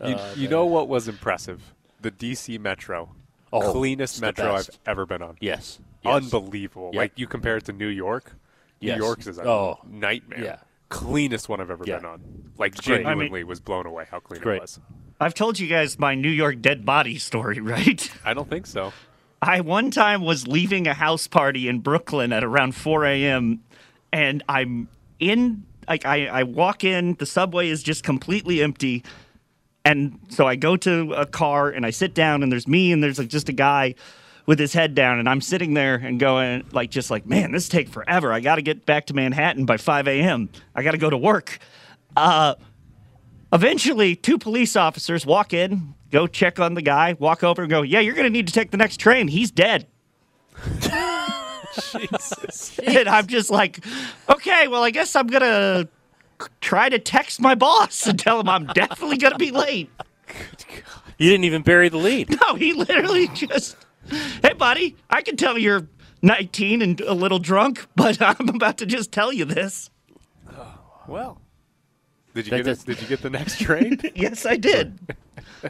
[0.05, 1.63] You, oh, you know what was impressive?
[2.01, 3.11] The DC Metro,
[3.53, 5.37] Oh, cleanest metro I've ever been on.
[5.41, 5.79] Yes.
[6.05, 6.15] yes.
[6.15, 6.91] Unbelievable.
[6.93, 6.99] Yep.
[6.99, 8.35] Like you compare it to New York.
[8.81, 8.99] Yes.
[8.99, 10.45] New York's is a Oh, nightmare.
[10.45, 10.57] yeah.
[10.91, 11.97] Cleanest one I've ever Yeah.
[11.97, 12.53] been on.
[12.59, 13.01] Like great.
[13.07, 14.57] I genuinely was blown away how clean great.
[14.59, 14.81] it was.
[15.21, 18.11] I've told you guys my New York dead body story, right?
[18.25, 18.93] I don't think so.
[19.41, 23.63] I one time was leaving a house party in Brooklyn at around 4 a.m.
[24.13, 24.89] and I'm
[25.21, 29.05] in, like, I, I walk in, the subway is just completely empty.
[29.85, 33.03] And so I go to a car and I sit down, and there's me, and
[33.03, 33.95] there's like just a guy
[34.47, 37.69] with his head down, and I'm sitting there and going, like, just like, man, this
[37.69, 38.33] take forever.
[38.33, 40.49] I got to get back to Manhattan by 5 a.m.
[40.75, 41.59] I got to go to work.
[42.17, 42.55] Uh,
[43.53, 47.81] Eventually, two police officers walk in, go check on the guy, walk over and go,
[47.83, 49.29] Yeah, you're going to need to take the next train.
[49.29, 49.87] He's dead.
[51.93, 52.79] Jesus.
[52.85, 53.83] and I'm just like,
[54.29, 55.89] Okay, well, I guess I'm going to
[56.61, 59.91] try to text my boss and tell him I'm definitely going to be late.
[61.19, 62.37] You didn't even bury the lead.
[62.41, 63.77] No, he literally just,
[64.43, 65.89] Hey, buddy, I can tell you're
[66.23, 69.91] 19 and a little drunk, but I'm about to just tell you this.
[71.07, 71.41] Well,
[72.35, 73.99] did you That get does- Did you get the next train?
[74.15, 74.99] Yes, I did.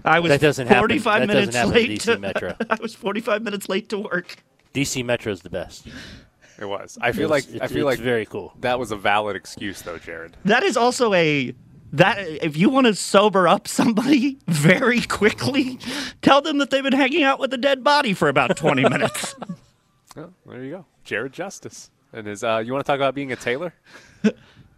[0.05, 0.81] I was That doesn't happen.
[0.81, 2.01] 45 That doesn't minutes happen in late.
[2.01, 2.57] DC to- Metro.
[2.71, 4.37] I was 45 minutes late to work.
[4.75, 5.87] DC Metro is the best.
[6.59, 6.99] It was.
[7.01, 8.53] I feel It's- like I feel it's like very cool.
[8.61, 10.37] that was a valid excuse though, Jared.
[10.45, 11.55] That is also a
[11.93, 15.79] that if you want to sober up somebody very quickly,
[16.21, 19.35] tell them that they've been hanging out with a dead body for about 20 minutes.
[20.15, 21.91] Well, there you go, Jared Justice.
[22.13, 23.73] And his, uh, you want to talk about being a tailor?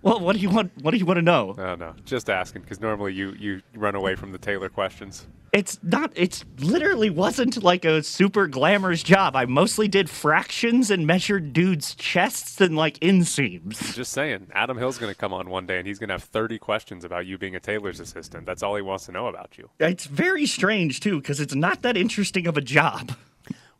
[0.02, 1.54] well, what do you want what do you want to know?
[1.58, 5.26] Oh no, just asking because normally you you run away from the tailor questions.
[5.52, 9.34] It's not it's literally wasn't like a super glamorous job.
[9.34, 13.94] I mostly did fractions and measured dudes' chests and like inseams.
[13.94, 16.22] Just saying, Adam Hill's going to come on one day and he's going to have
[16.22, 18.46] 30 questions about you being a tailor's assistant.
[18.46, 19.70] That's all he wants to know about you.
[19.80, 23.12] It's very strange too cuz it's not that interesting of a job.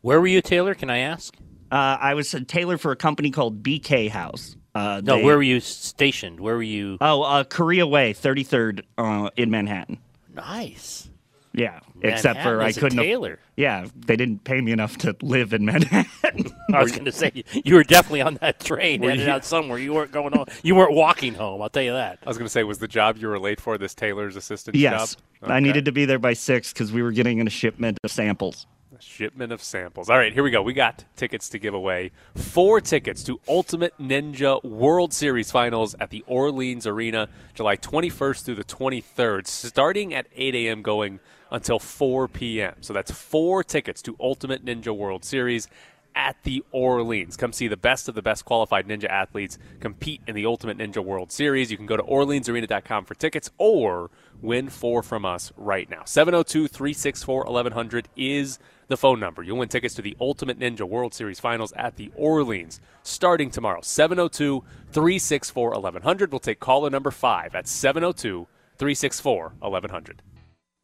[0.01, 0.75] Where were you, Taylor?
[0.75, 1.35] Can I ask?
[1.71, 4.57] Uh, I was a tailor for a company called BK House.
[4.73, 6.39] Uh, No, they- where were you stationed?
[6.39, 6.97] Where were you?
[7.01, 9.97] Oh, uh, Korea Way, 33rd uh, in Manhattan.
[10.33, 11.09] Nice.
[11.53, 12.97] Yeah, except for I couldn't.
[12.97, 13.37] aff- tailor.
[13.57, 16.49] yeah, they didn't pay me enough to live in Manhattan.
[16.73, 19.43] I was going to say you were definitely on that train Were headed you- out
[19.43, 19.77] somewhere.
[19.77, 20.45] You weren't going home.
[20.63, 21.61] You weren't walking home.
[21.61, 22.19] I'll tell you that.
[22.25, 24.77] I was going to say, was the job you were late for this tailor's assistant
[24.77, 25.51] yes, job?
[25.51, 28.11] I needed to be there by six because we were getting in a shipment of
[28.11, 28.65] samples.
[29.01, 30.09] Shipment of samples.
[30.09, 30.61] All right, here we go.
[30.61, 32.11] We got tickets to give away.
[32.35, 38.55] Four tickets to Ultimate Ninja World Series Finals at the Orleans Arena, July 21st through
[38.55, 42.75] the 23rd, starting at 8 a.m., going until 4 p.m.
[42.81, 45.67] So that's four tickets to Ultimate Ninja World Series
[46.15, 47.37] at the Orleans.
[47.37, 51.03] Come see the best of the best qualified ninja athletes compete in the Ultimate Ninja
[51.03, 51.71] World Series.
[51.71, 56.03] You can go to OrleansArena.com for tickets or win four from us right now.
[56.05, 59.41] 702 364 1100 is the phone number.
[59.41, 63.81] You'll win tickets to the Ultimate Ninja World Series Finals at the Orleans starting tomorrow.
[63.81, 66.31] 702 364 1100.
[66.31, 68.47] We'll take caller number five at 702
[68.77, 70.21] 364 1100.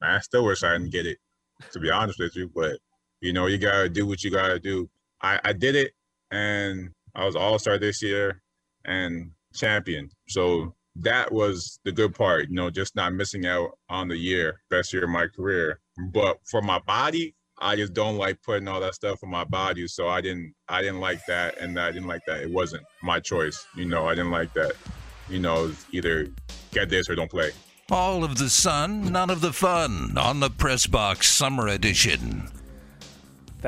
[0.02, 1.18] I still wish I didn't get it,
[1.72, 2.50] to be honest with you.
[2.54, 2.78] But
[3.22, 4.90] you know, you gotta do what you gotta do.
[5.22, 5.94] I, I did it,
[6.32, 8.42] and I was All Star this year
[8.86, 10.10] and champion.
[10.30, 12.50] So that was the good part.
[12.50, 15.80] You know, just not missing out on the year, best year of my career.
[16.12, 19.88] But for my body, I just don't like putting all that stuff on my body.
[19.88, 22.42] So I didn't, I didn't like that, and I didn't like that.
[22.42, 23.66] It wasn't my choice.
[23.76, 24.74] You know, I didn't like that.
[25.30, 26.28] You know, either
[26.72, 27.52] get this or don't play.
[27.90, 32.50] All of the sun, none of the fun on the Press Box Summer Edition.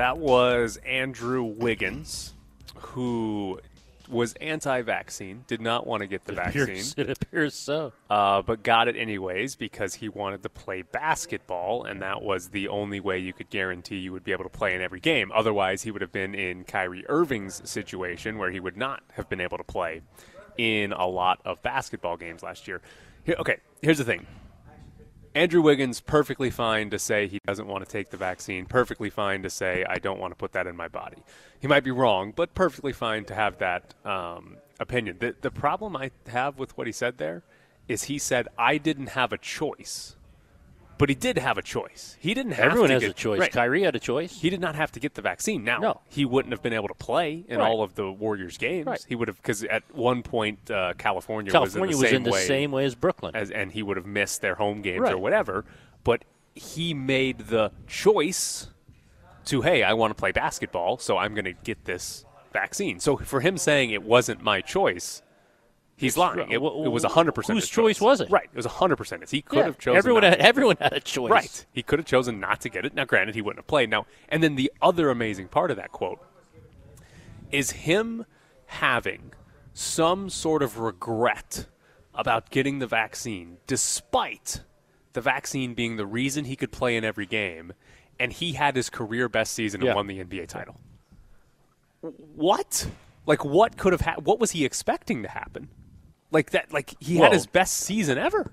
[0.00, 2.32] That was Andrew Wiggins,
[2.74, 3.60] who
[4.08, 6.62] was anti-vaccine, did not want to get the vaccine.
[6.62, 7.92] appears, it appears so.
[8.08, 12.68] uh, but got it anyways because he wanted to play basketball, and that was the
[12.68, 15.30] only way you could guarantee you would be able to play in every game.
[15.34, 19.42] Otherwise, he would have been in Kyrie Irving's situation where he would not have been
[19.42, 20.00] able to play
[20.56, 22.80] in a lot of basketball games last year.
[23.24, 24.26] Here, okay, here's the thing.
[25.34, 29.42] Andrew Wiggins perfectly fine to say he doesn't want to take the vaccine, perfectly fine
[29.44, 31.18] to say I don't want to put that in my body.
[31.60, 35.18] He might be wrong, but perfectly fine to have that um, opinion.
[35.20, 37.44] The, the problem I have with what he said there
[37.86, 40.16] is he said I didn't have a choice
[41.00, 42.16] but he did have a choice.
[42.20, 42.70] He didn't have to.
[42.70, 43.40] Everyone has get, a choice.
[43.40, 43.50] Right.
[43.50, 44.38] Kyrie had a choice.
[44.38, 45.64] He did not have to get the vaccine.
[45.64, 46.00] Now, No.
[46.08, 47.66] he wouldn't have been able to play in Right.
[47.66, 48.86] all of the Warriors games.
[48.86, 49.04] Right.
[49.08, 52.30] He would have because at one point uh, California, California was in the, same, the
[52.30, 53.34] way same way as Brooklyn.
[53.34, 55.64] as, and he would have missed their home games or whatever.
[56.04, 56.24] But
[56.54, 58.68] he made the choice
[59.46, 63.00] to, hey, I want to play basketball, so I'm going to get this vaccine.
[63.00, 65.22] So for him saying it wasn't my choice,
[66.00, 66.50] he's lying.
[66.50, 68.30] It, it was 100% Whose his choice was it?
[68.30, 68.48] Right.
[68.52, 69.30] It was 100% his.
[69.30, 71.30] He could Yeah, have chosen everyone had, everyone had a choice.
[71.30, 71.66] Right.
[71.72, 72.94] He could have chosen not to get it.
[72.94, 73.90] Now, granted, he wouldn't have played.
[73.90, 76.18] Now, and then the other amazing part of that quote
[77.52, 78.24] is him
[78.66, 79.32] having
[79.72, 81.66] some sort of regret
[82.14, 84.60] about getting the vaccine, despite
[85.12, 87.72] the vaccine being the reason he could play in every game,
[88.18, 89.94] and he had his career best season and Yeah.
[89.94, 90.78] won the NBA title.
[92.00, 92.88] What?
[93.26, 94.26] Like, what could have happened?
[94.26, 95.68] What was he expecting to happen?
[96.30, 96.72] Like that?
[96.72, 98.52] Like he had his best season ever.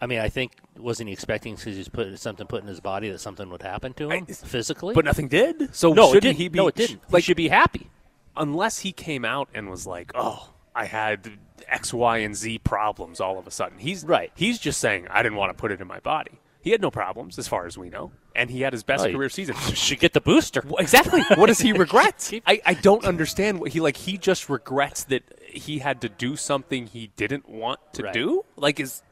[0.00, 3.08] I mean, I think wasn't he expecting because he's put something put in his body
[3.10, 4.94] that something would happen to him physically?
[4.94, 5.74] But nothing did.
[5.74, 6.36] So no, it shouldn't didn't.
[6.38, 6.56] he be?
[6.56, 7.02] no, it didn't.
[7.12, 7.88] Like, he should be happy.
[8.36, 11.30] unless he came out and was like, "Oh, I had
[11.68, 14.32] X, Y, and Z problems all of a sudden." He's Right.
[14.34, 16.90] He's just saying, "I didn't want to put it in my body." He had no
[16.92, 19.56] problems, as far as we know, and he had his best Oh, career season.
[19.74, 20.62] Should get the booster.
[20.64, 21.20] Well, exactly.
[21.36, 22.32] What does he regret?
[22.46, 23.96] I, I don't understand what he like.
[23.96, 25.22] He just regrets that
[25.52, 28.12] he had to do something he didn't want to Right.
[28.14, 28.44] do.
[28.56, 29.02] Like is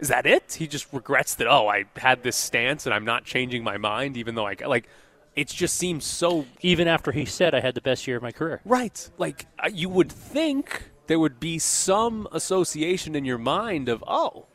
[0.00, 0.54] is that it?
[0.54, 1.48] He just regrets that.
[1.48, 4.88] Oh, I had this stance and I'm not changing my mind, even though I like.
[5.36, 8.32] It just seems so Even after he said I had the best year of my
[8.32, 8.60] career.
[8.64, 9.08] Right.
[9.18, 14.46] Like uh, you would think there would be some association in your mind of, oh,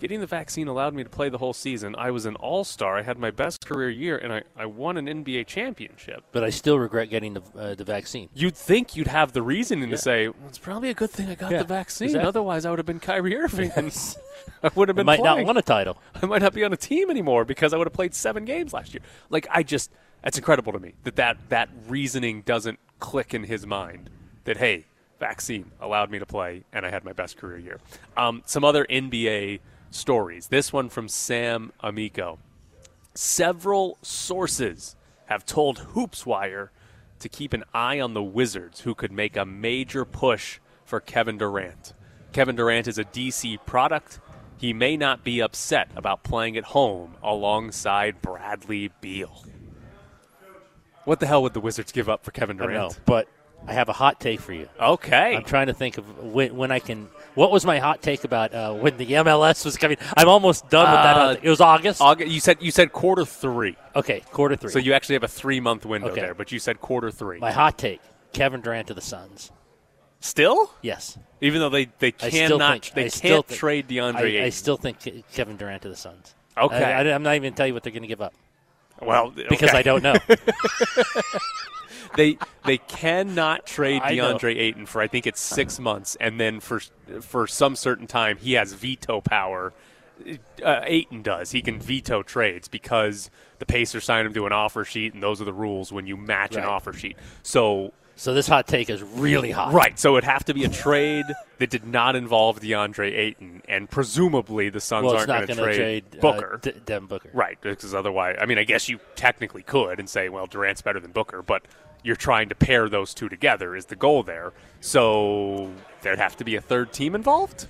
[0.00, 1.94] getting the vaccine allowed me to play the whole season.
[1.96, 2.98] I was an all star.
[2.98, 6.24] I had my best career year, and I, I won an NBA championship.
[6.32, 8.28] But I still regret getting the uh, the vaccine.
[8.34, 11.34] You'd think you'd have the reasoning to say, well, it's probably a good thing I
[11.34, 12.08] got Yeah, the vaccine.
[12.08, 12.28] exactly.
[12.28, 13.70] Otherwise, I would have been Kyrie Irving.
[13.76, 14.16] and
[14.62, 15.46] I would have I been might not playing.
[15.46, 15.96] want a title.
[16.22, 18.72] I might not be on a team anymore because I would have played seven games
[18.72, 19.02] last year.
[19.30, 19.90] Like I just,
[20.22, 24.10] that's incredible to me that that, that reasoning doesn't click in his mind.
[24.44, 24.84] That hey,
[25.18, 27.80] vaccine allowed me to play and I had my best career year.
[28.16, 29.60] Um, some other NBA
[29.90, 30.48] stories.
[30.48, 32.38] This one from Sam Amico.
[33.14, 36.68] Several sources have told Hoopswire
[37.18, 41.38] to keep an eye on the Wizards, who could make a major push for Kevin
[41.38, 41.94] Durant.
[42.32, 44.20] Kevin Durant is a DC product.
[44.58, 49.44] He may not be upset about playing at home alongside Bradley Beal.
[51.04, 53.00] What the hell would the Wizards give up for Kevin I know, Durant?
[53.06, 53.28] but
[53.66, 54.68] I have a hot take for you.
[54.80, 55.36] Okay.
[55.36, 57.08] I'm trying to think of when, when I can.
[57.36, 59.98] What was my hot take about uh, when the MLS was coming?
[60.16, 61.16] I'm almost done with that.
[61.16, 61.36] Uh.
[61.42, 62.00] It was August.
[62.00, 62.32] August.
[62.32, 63.76] You said you said quarter three.
[63.94, 64.70] Okay, quarter three.
[64.70, 66.22] So you actually have a three month window Okay.
[66.22, 67.38] there, but you said quarter three.
[67.38, 68.00] my hot take:
[68.32, 69.52] Kevin Durant to the Suns.
[70.18, 70.72] Still?
[70.80, 71.18] Yes.
[71.42, 74.48] Even though they, they cannot think- they I still can't think- trade DeAndre I, I
[74.48, 74.96] still think
[75.34, 76.34] Kevin Durant to the Suns.
[76.56, 76.82] Okay.
[76.82, 78.32] I, am not even going to tell you what they're going to give up
[79.00, 79.70] well, because.
[79.70, 80.14] I don't know.
[82.16, 86.80] they they cannot trade DeAndre Ayton for I think it's six months, and then for
[87.20, 89.72] for some certain time he has veto power.
[90.64, 91.50] Uh, Ayton does.
[91.50, 95.42] He can veto trades because the Pacers sign him to an offer sheet, and those
[95.42, 97.16] are the rules when you match an offer sheet.
[97.42, 99.74] So so this hot take is really hot.
[99.74, 99.98] Right.
[99.98, 101.26] So it'd have to be a trade
[101.58, 105.76] that did not involve DeAndre Ayton, and presumably the Suns Well, aren't going to trade,
[105.76, 106.60] trade uh, Booker.
[106.62, 107.30] D- Devin Booker.
[107.34, 107.58] right.
[107.60, 111.12] Because otherwise, I mean, I guess you technically could and say, well, Durant's better than
[111.12, 111.66] Booker, but
[112.06, 114.52] you're trying to pair those two together is the goal there.
[114.80, 117.66] So there'd have to be a third team involved.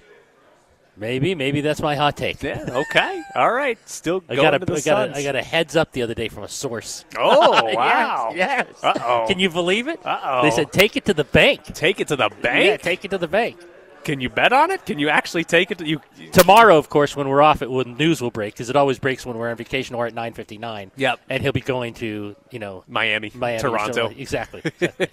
[0.99, 2.43] Maybe, maybe that's my hot take.
[2.43, 2.65] Yeah.
[2.69, 3.23] Okay.
[3.35, 3.79] All right.
[3.89, 6.03] Still I got, to the a, I, got a, I got a heads up the
[6.03, 7.05] other day from a source.
[7.19, 8.33] Oh wow.
[8.35, 8.67] Yes.
[8.71, 8.85] yes.
[8.85, 9.25] Uh-oh.
[9.27, 10.05] Can you believe it?
[10.05, 10.43] Uh-oh.
[10.43, 11.65] They said take it to the bank.
[11.75, 12.67] Take it to the bank.
[12.67, 13.59] Yeah, take it to the bank.
[14.07, 14.87] Can you bet on it?
[14.87, 16.01] Can you actually take it to you?
[16.31, 19.27] Tomorrow, of course, when we're off, it when news will break because it always breaks
[19.27, 20.93] when we're on vacation or at nine fifty nine.
[20.95, 21.19] Yep.
[21.29, 24.07] And he'll be going to you know Miami, Miami, Toronto.
[24.17, 24.63] Exactly.
[24.65, 25.09] exactly.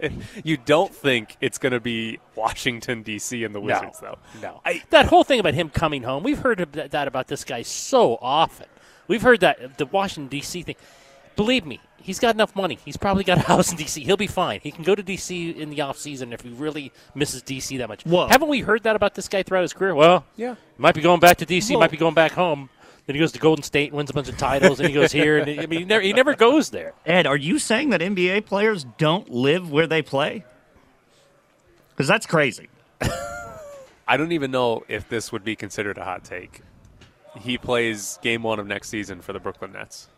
[0.44, 3.44] you don't think it's going to be Washington D.C.
[3.44, 4.16] and the Wizards, though.
[4.40, 4.62] No.
[4.64, 8.16] I, that whole thing about him coming home, we've heard that about this guy so
[8.22, 8.66] often.
[9.08, 10.62] We've heard that the Washington D.C.
[10.62, 10.76] thing.
[11.36, 12.78] Believe me, he's got enough money.
[12.84, 14.02] He's probably got a house in D.C.
[14.04, 14.60] He'll be fine.
[14.62, 15.50] He can go to D.C.
[15.50, 17.76] in the off season if he really misses D.C.
[17.78, 18.04] that much.
[18.06, 18.28] Whoa.
[18.28, 19.94] Haven't we heard that about this guy throughout his career?
[19.94, 20.54] Well, Yeah.
[20.78, 21.74] might be going back to D.C.
[21.74, 22.70] Well- might be going back home.
[23.06, 25.38] Then he goes to Golden State, wins a bunch of titles, and he goes here.
[25.38, 26.92] And I mean, he never, he never goes there.
[27.04, 30.44] Ed, are you saying that NBA players don't live where they play?
[31.90, 32.68] Because that's crazy.
[34.08, 36.62] I don't even know if this would be considered a hot take.
[37.40, 40.08] He plays game one of next season for the Brooklyn Nets.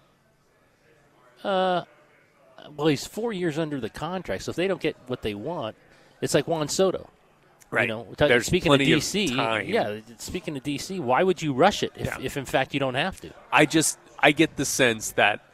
[1.44, 1.82] Uh,
[2.76, 5.76] well, he's four years under the contract, so if they don't get what they want,
[6.20, 7.08] it's like Juan Soto.
[7.70, 7.82] Right.
[7.88, 9.68] You know, There's speaking of plenty of DC, time.
[9.68, 10.00] yeah.
[10.16, 12.16] Speaking of DC, why would you rush it if, Yeah.
[12.20, 13.30] if in fact you don't have to?
[13.52, 15.44] I just I get the sense that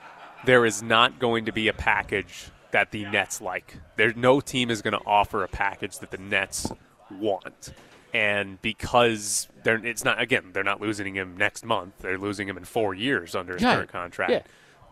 [0.44, 3.78] there is not going to be a package that the Nets like.
[3.96, 6.70] There's no team is going to offer a package that the Nets
[7.10, 7.72] want.
[8.12, 11.94] And because they're it's not again, they're not losing him next month.
[11.98, 13.74] They're losing him in 4 years under his Yeah.
[13.74, 14.30] current contract.
[14.30, 14.42] Yeah.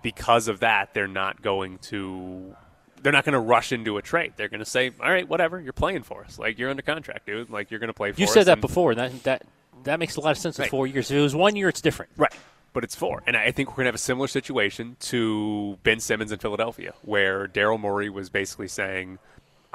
[0.03, 2.55] Because of that, they're not going to
[3.03, 4.35] they're not going to rush into a trade.
[4.37, 6.39] They're going to say, "All right, whatever, you're playing for us.
[6.39, 7.51] Like you're under contract, dude.
[7.51, 8.95] Like you're going to play for You us." You said that and- before.
[8.95, 9.43] That that
[9.85, 10.59] that makes a lot of sense.
[10.59, 10.71] in Right.
[10.71, 11.11] four years.
[11.11, 12.13] If it was one year, it's different.
[12.17, 12.33] Right.
[12.73, 13.23] But it's four.
[13.27, 16.95] And I think we're going to have a similar situation to Ben Simmons in Philadelphia,
[17.03, 19.19] where Daryl Morey was basically saying,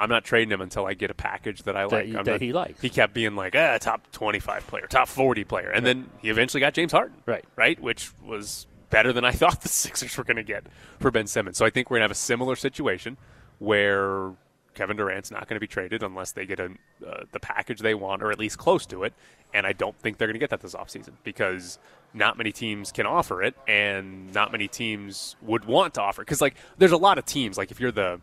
[0.00, 2.06] I'm not trading him until I get a package that I like.
[2.06, 2.80] he- that not- he likes.
[2.80, 5.68] He kept being like, ah, top 25 player, top 40 player.
[5.70, 7.18] And then he eventually got James Harden.
[7.26, 7.44] Right.
[7.54, 7.78] Right?
[7.80, 10.66] Which was better than I thought the Sixers were going to get
[11.00, 11.56] for Ben Simmons.
[11.56, 13.16] So I think we're going to have a similar situation
[13.58, 14.32] where
[14.74, 16.70] Kevin Durant's not going to be traded unless they get a,
[17.06, 19.12] uh, the package they want or at least close to it.
[19.52, 21.78] And I don't think they're going to get that this offseason because
[22.14, 26.26] not many teams can offer it and not many teams would want to offer it.
[26.26, 28.20] Because, like, there's a lot of teams, like, if you're the,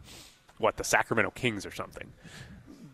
[0.58, 2.12] what, the Sacramento Kings or something,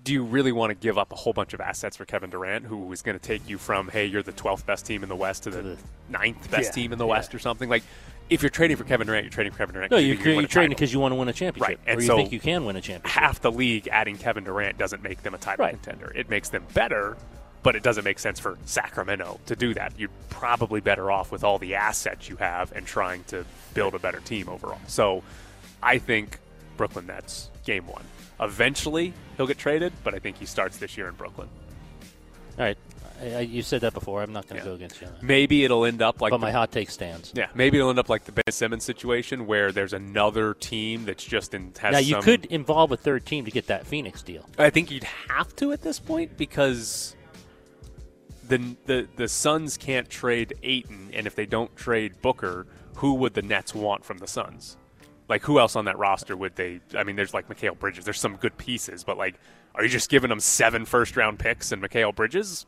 [0.03, 2.65] do you really want to give up a whole bunch of assets for Kevin Durant,
[2.65, 5.15] who is going to take you from, hey, you're the 12th best team in the
[5.15, 5.77] West to the
[6.09, 7.69] ninth best Yeah, team in the West or something?
[7.69, 7.83] Like,
[8.29, 9.91] if you're trading for Kevin Durant, you're trading for Kevin Durant.
[9.91, 12.01] No, you're, you you're trading because you want to win a championship, Right, and or
[12.01, 13.11] you so think you can win a championship.
[13.21, 15.73] half the league adding Kevin Durant doesn't make them a title Right.
[15.81, 16.11] contender.
[16.15, 17.17] It makes them better,
[17.61, 19.93] but it doesn't make sense for Sacramento to do that.
[19.99, 23.45] You're probably better off with all the assets you have and trying to
[23.75, 24.79] build a better team overall.
[24.87, 25.21] So
[25.83, 26.39] I think
[26.77, 28.03] Brooklyn Nets game one.
[28.41, 31.47] Eventually he'll get traded, but I think he starts this year in Brooklyn.
[32.57, 32.77] All right,
[33.21, 34.21] I, I, you said that before.
[34.23, 34.71] I'm not going to Yeah.
[34.71, 35.07] go against you.
[35.21, 37.31] Maybe it'll end up like but the- my hot take stands.
[37.35, 41.23] yeah, maybe it'll end up like the Ben Simmons situation where there's another team that's
[41.23, 44.21] just in has Now you some- could involve a third team to get that Phoenix
[44.21, 44.49] deal.
[44.57, 47.15] I think you'd have to at this point because
[48.47, 53.33] the the the Suns can't trade Ayton, and if they don't trade Booker, who would
[53.33, 54.77] the Nets want from the Suns?
[55.31, 56.81] Like who else on that roster would they?
[56.93, 58.03] I mean, there's like Mikal Bridges.
[58.03, 59.35] There's some good pieces, but like,
[59.73, 62.65] are you just giving them seven first round picks and Mikal Bridges?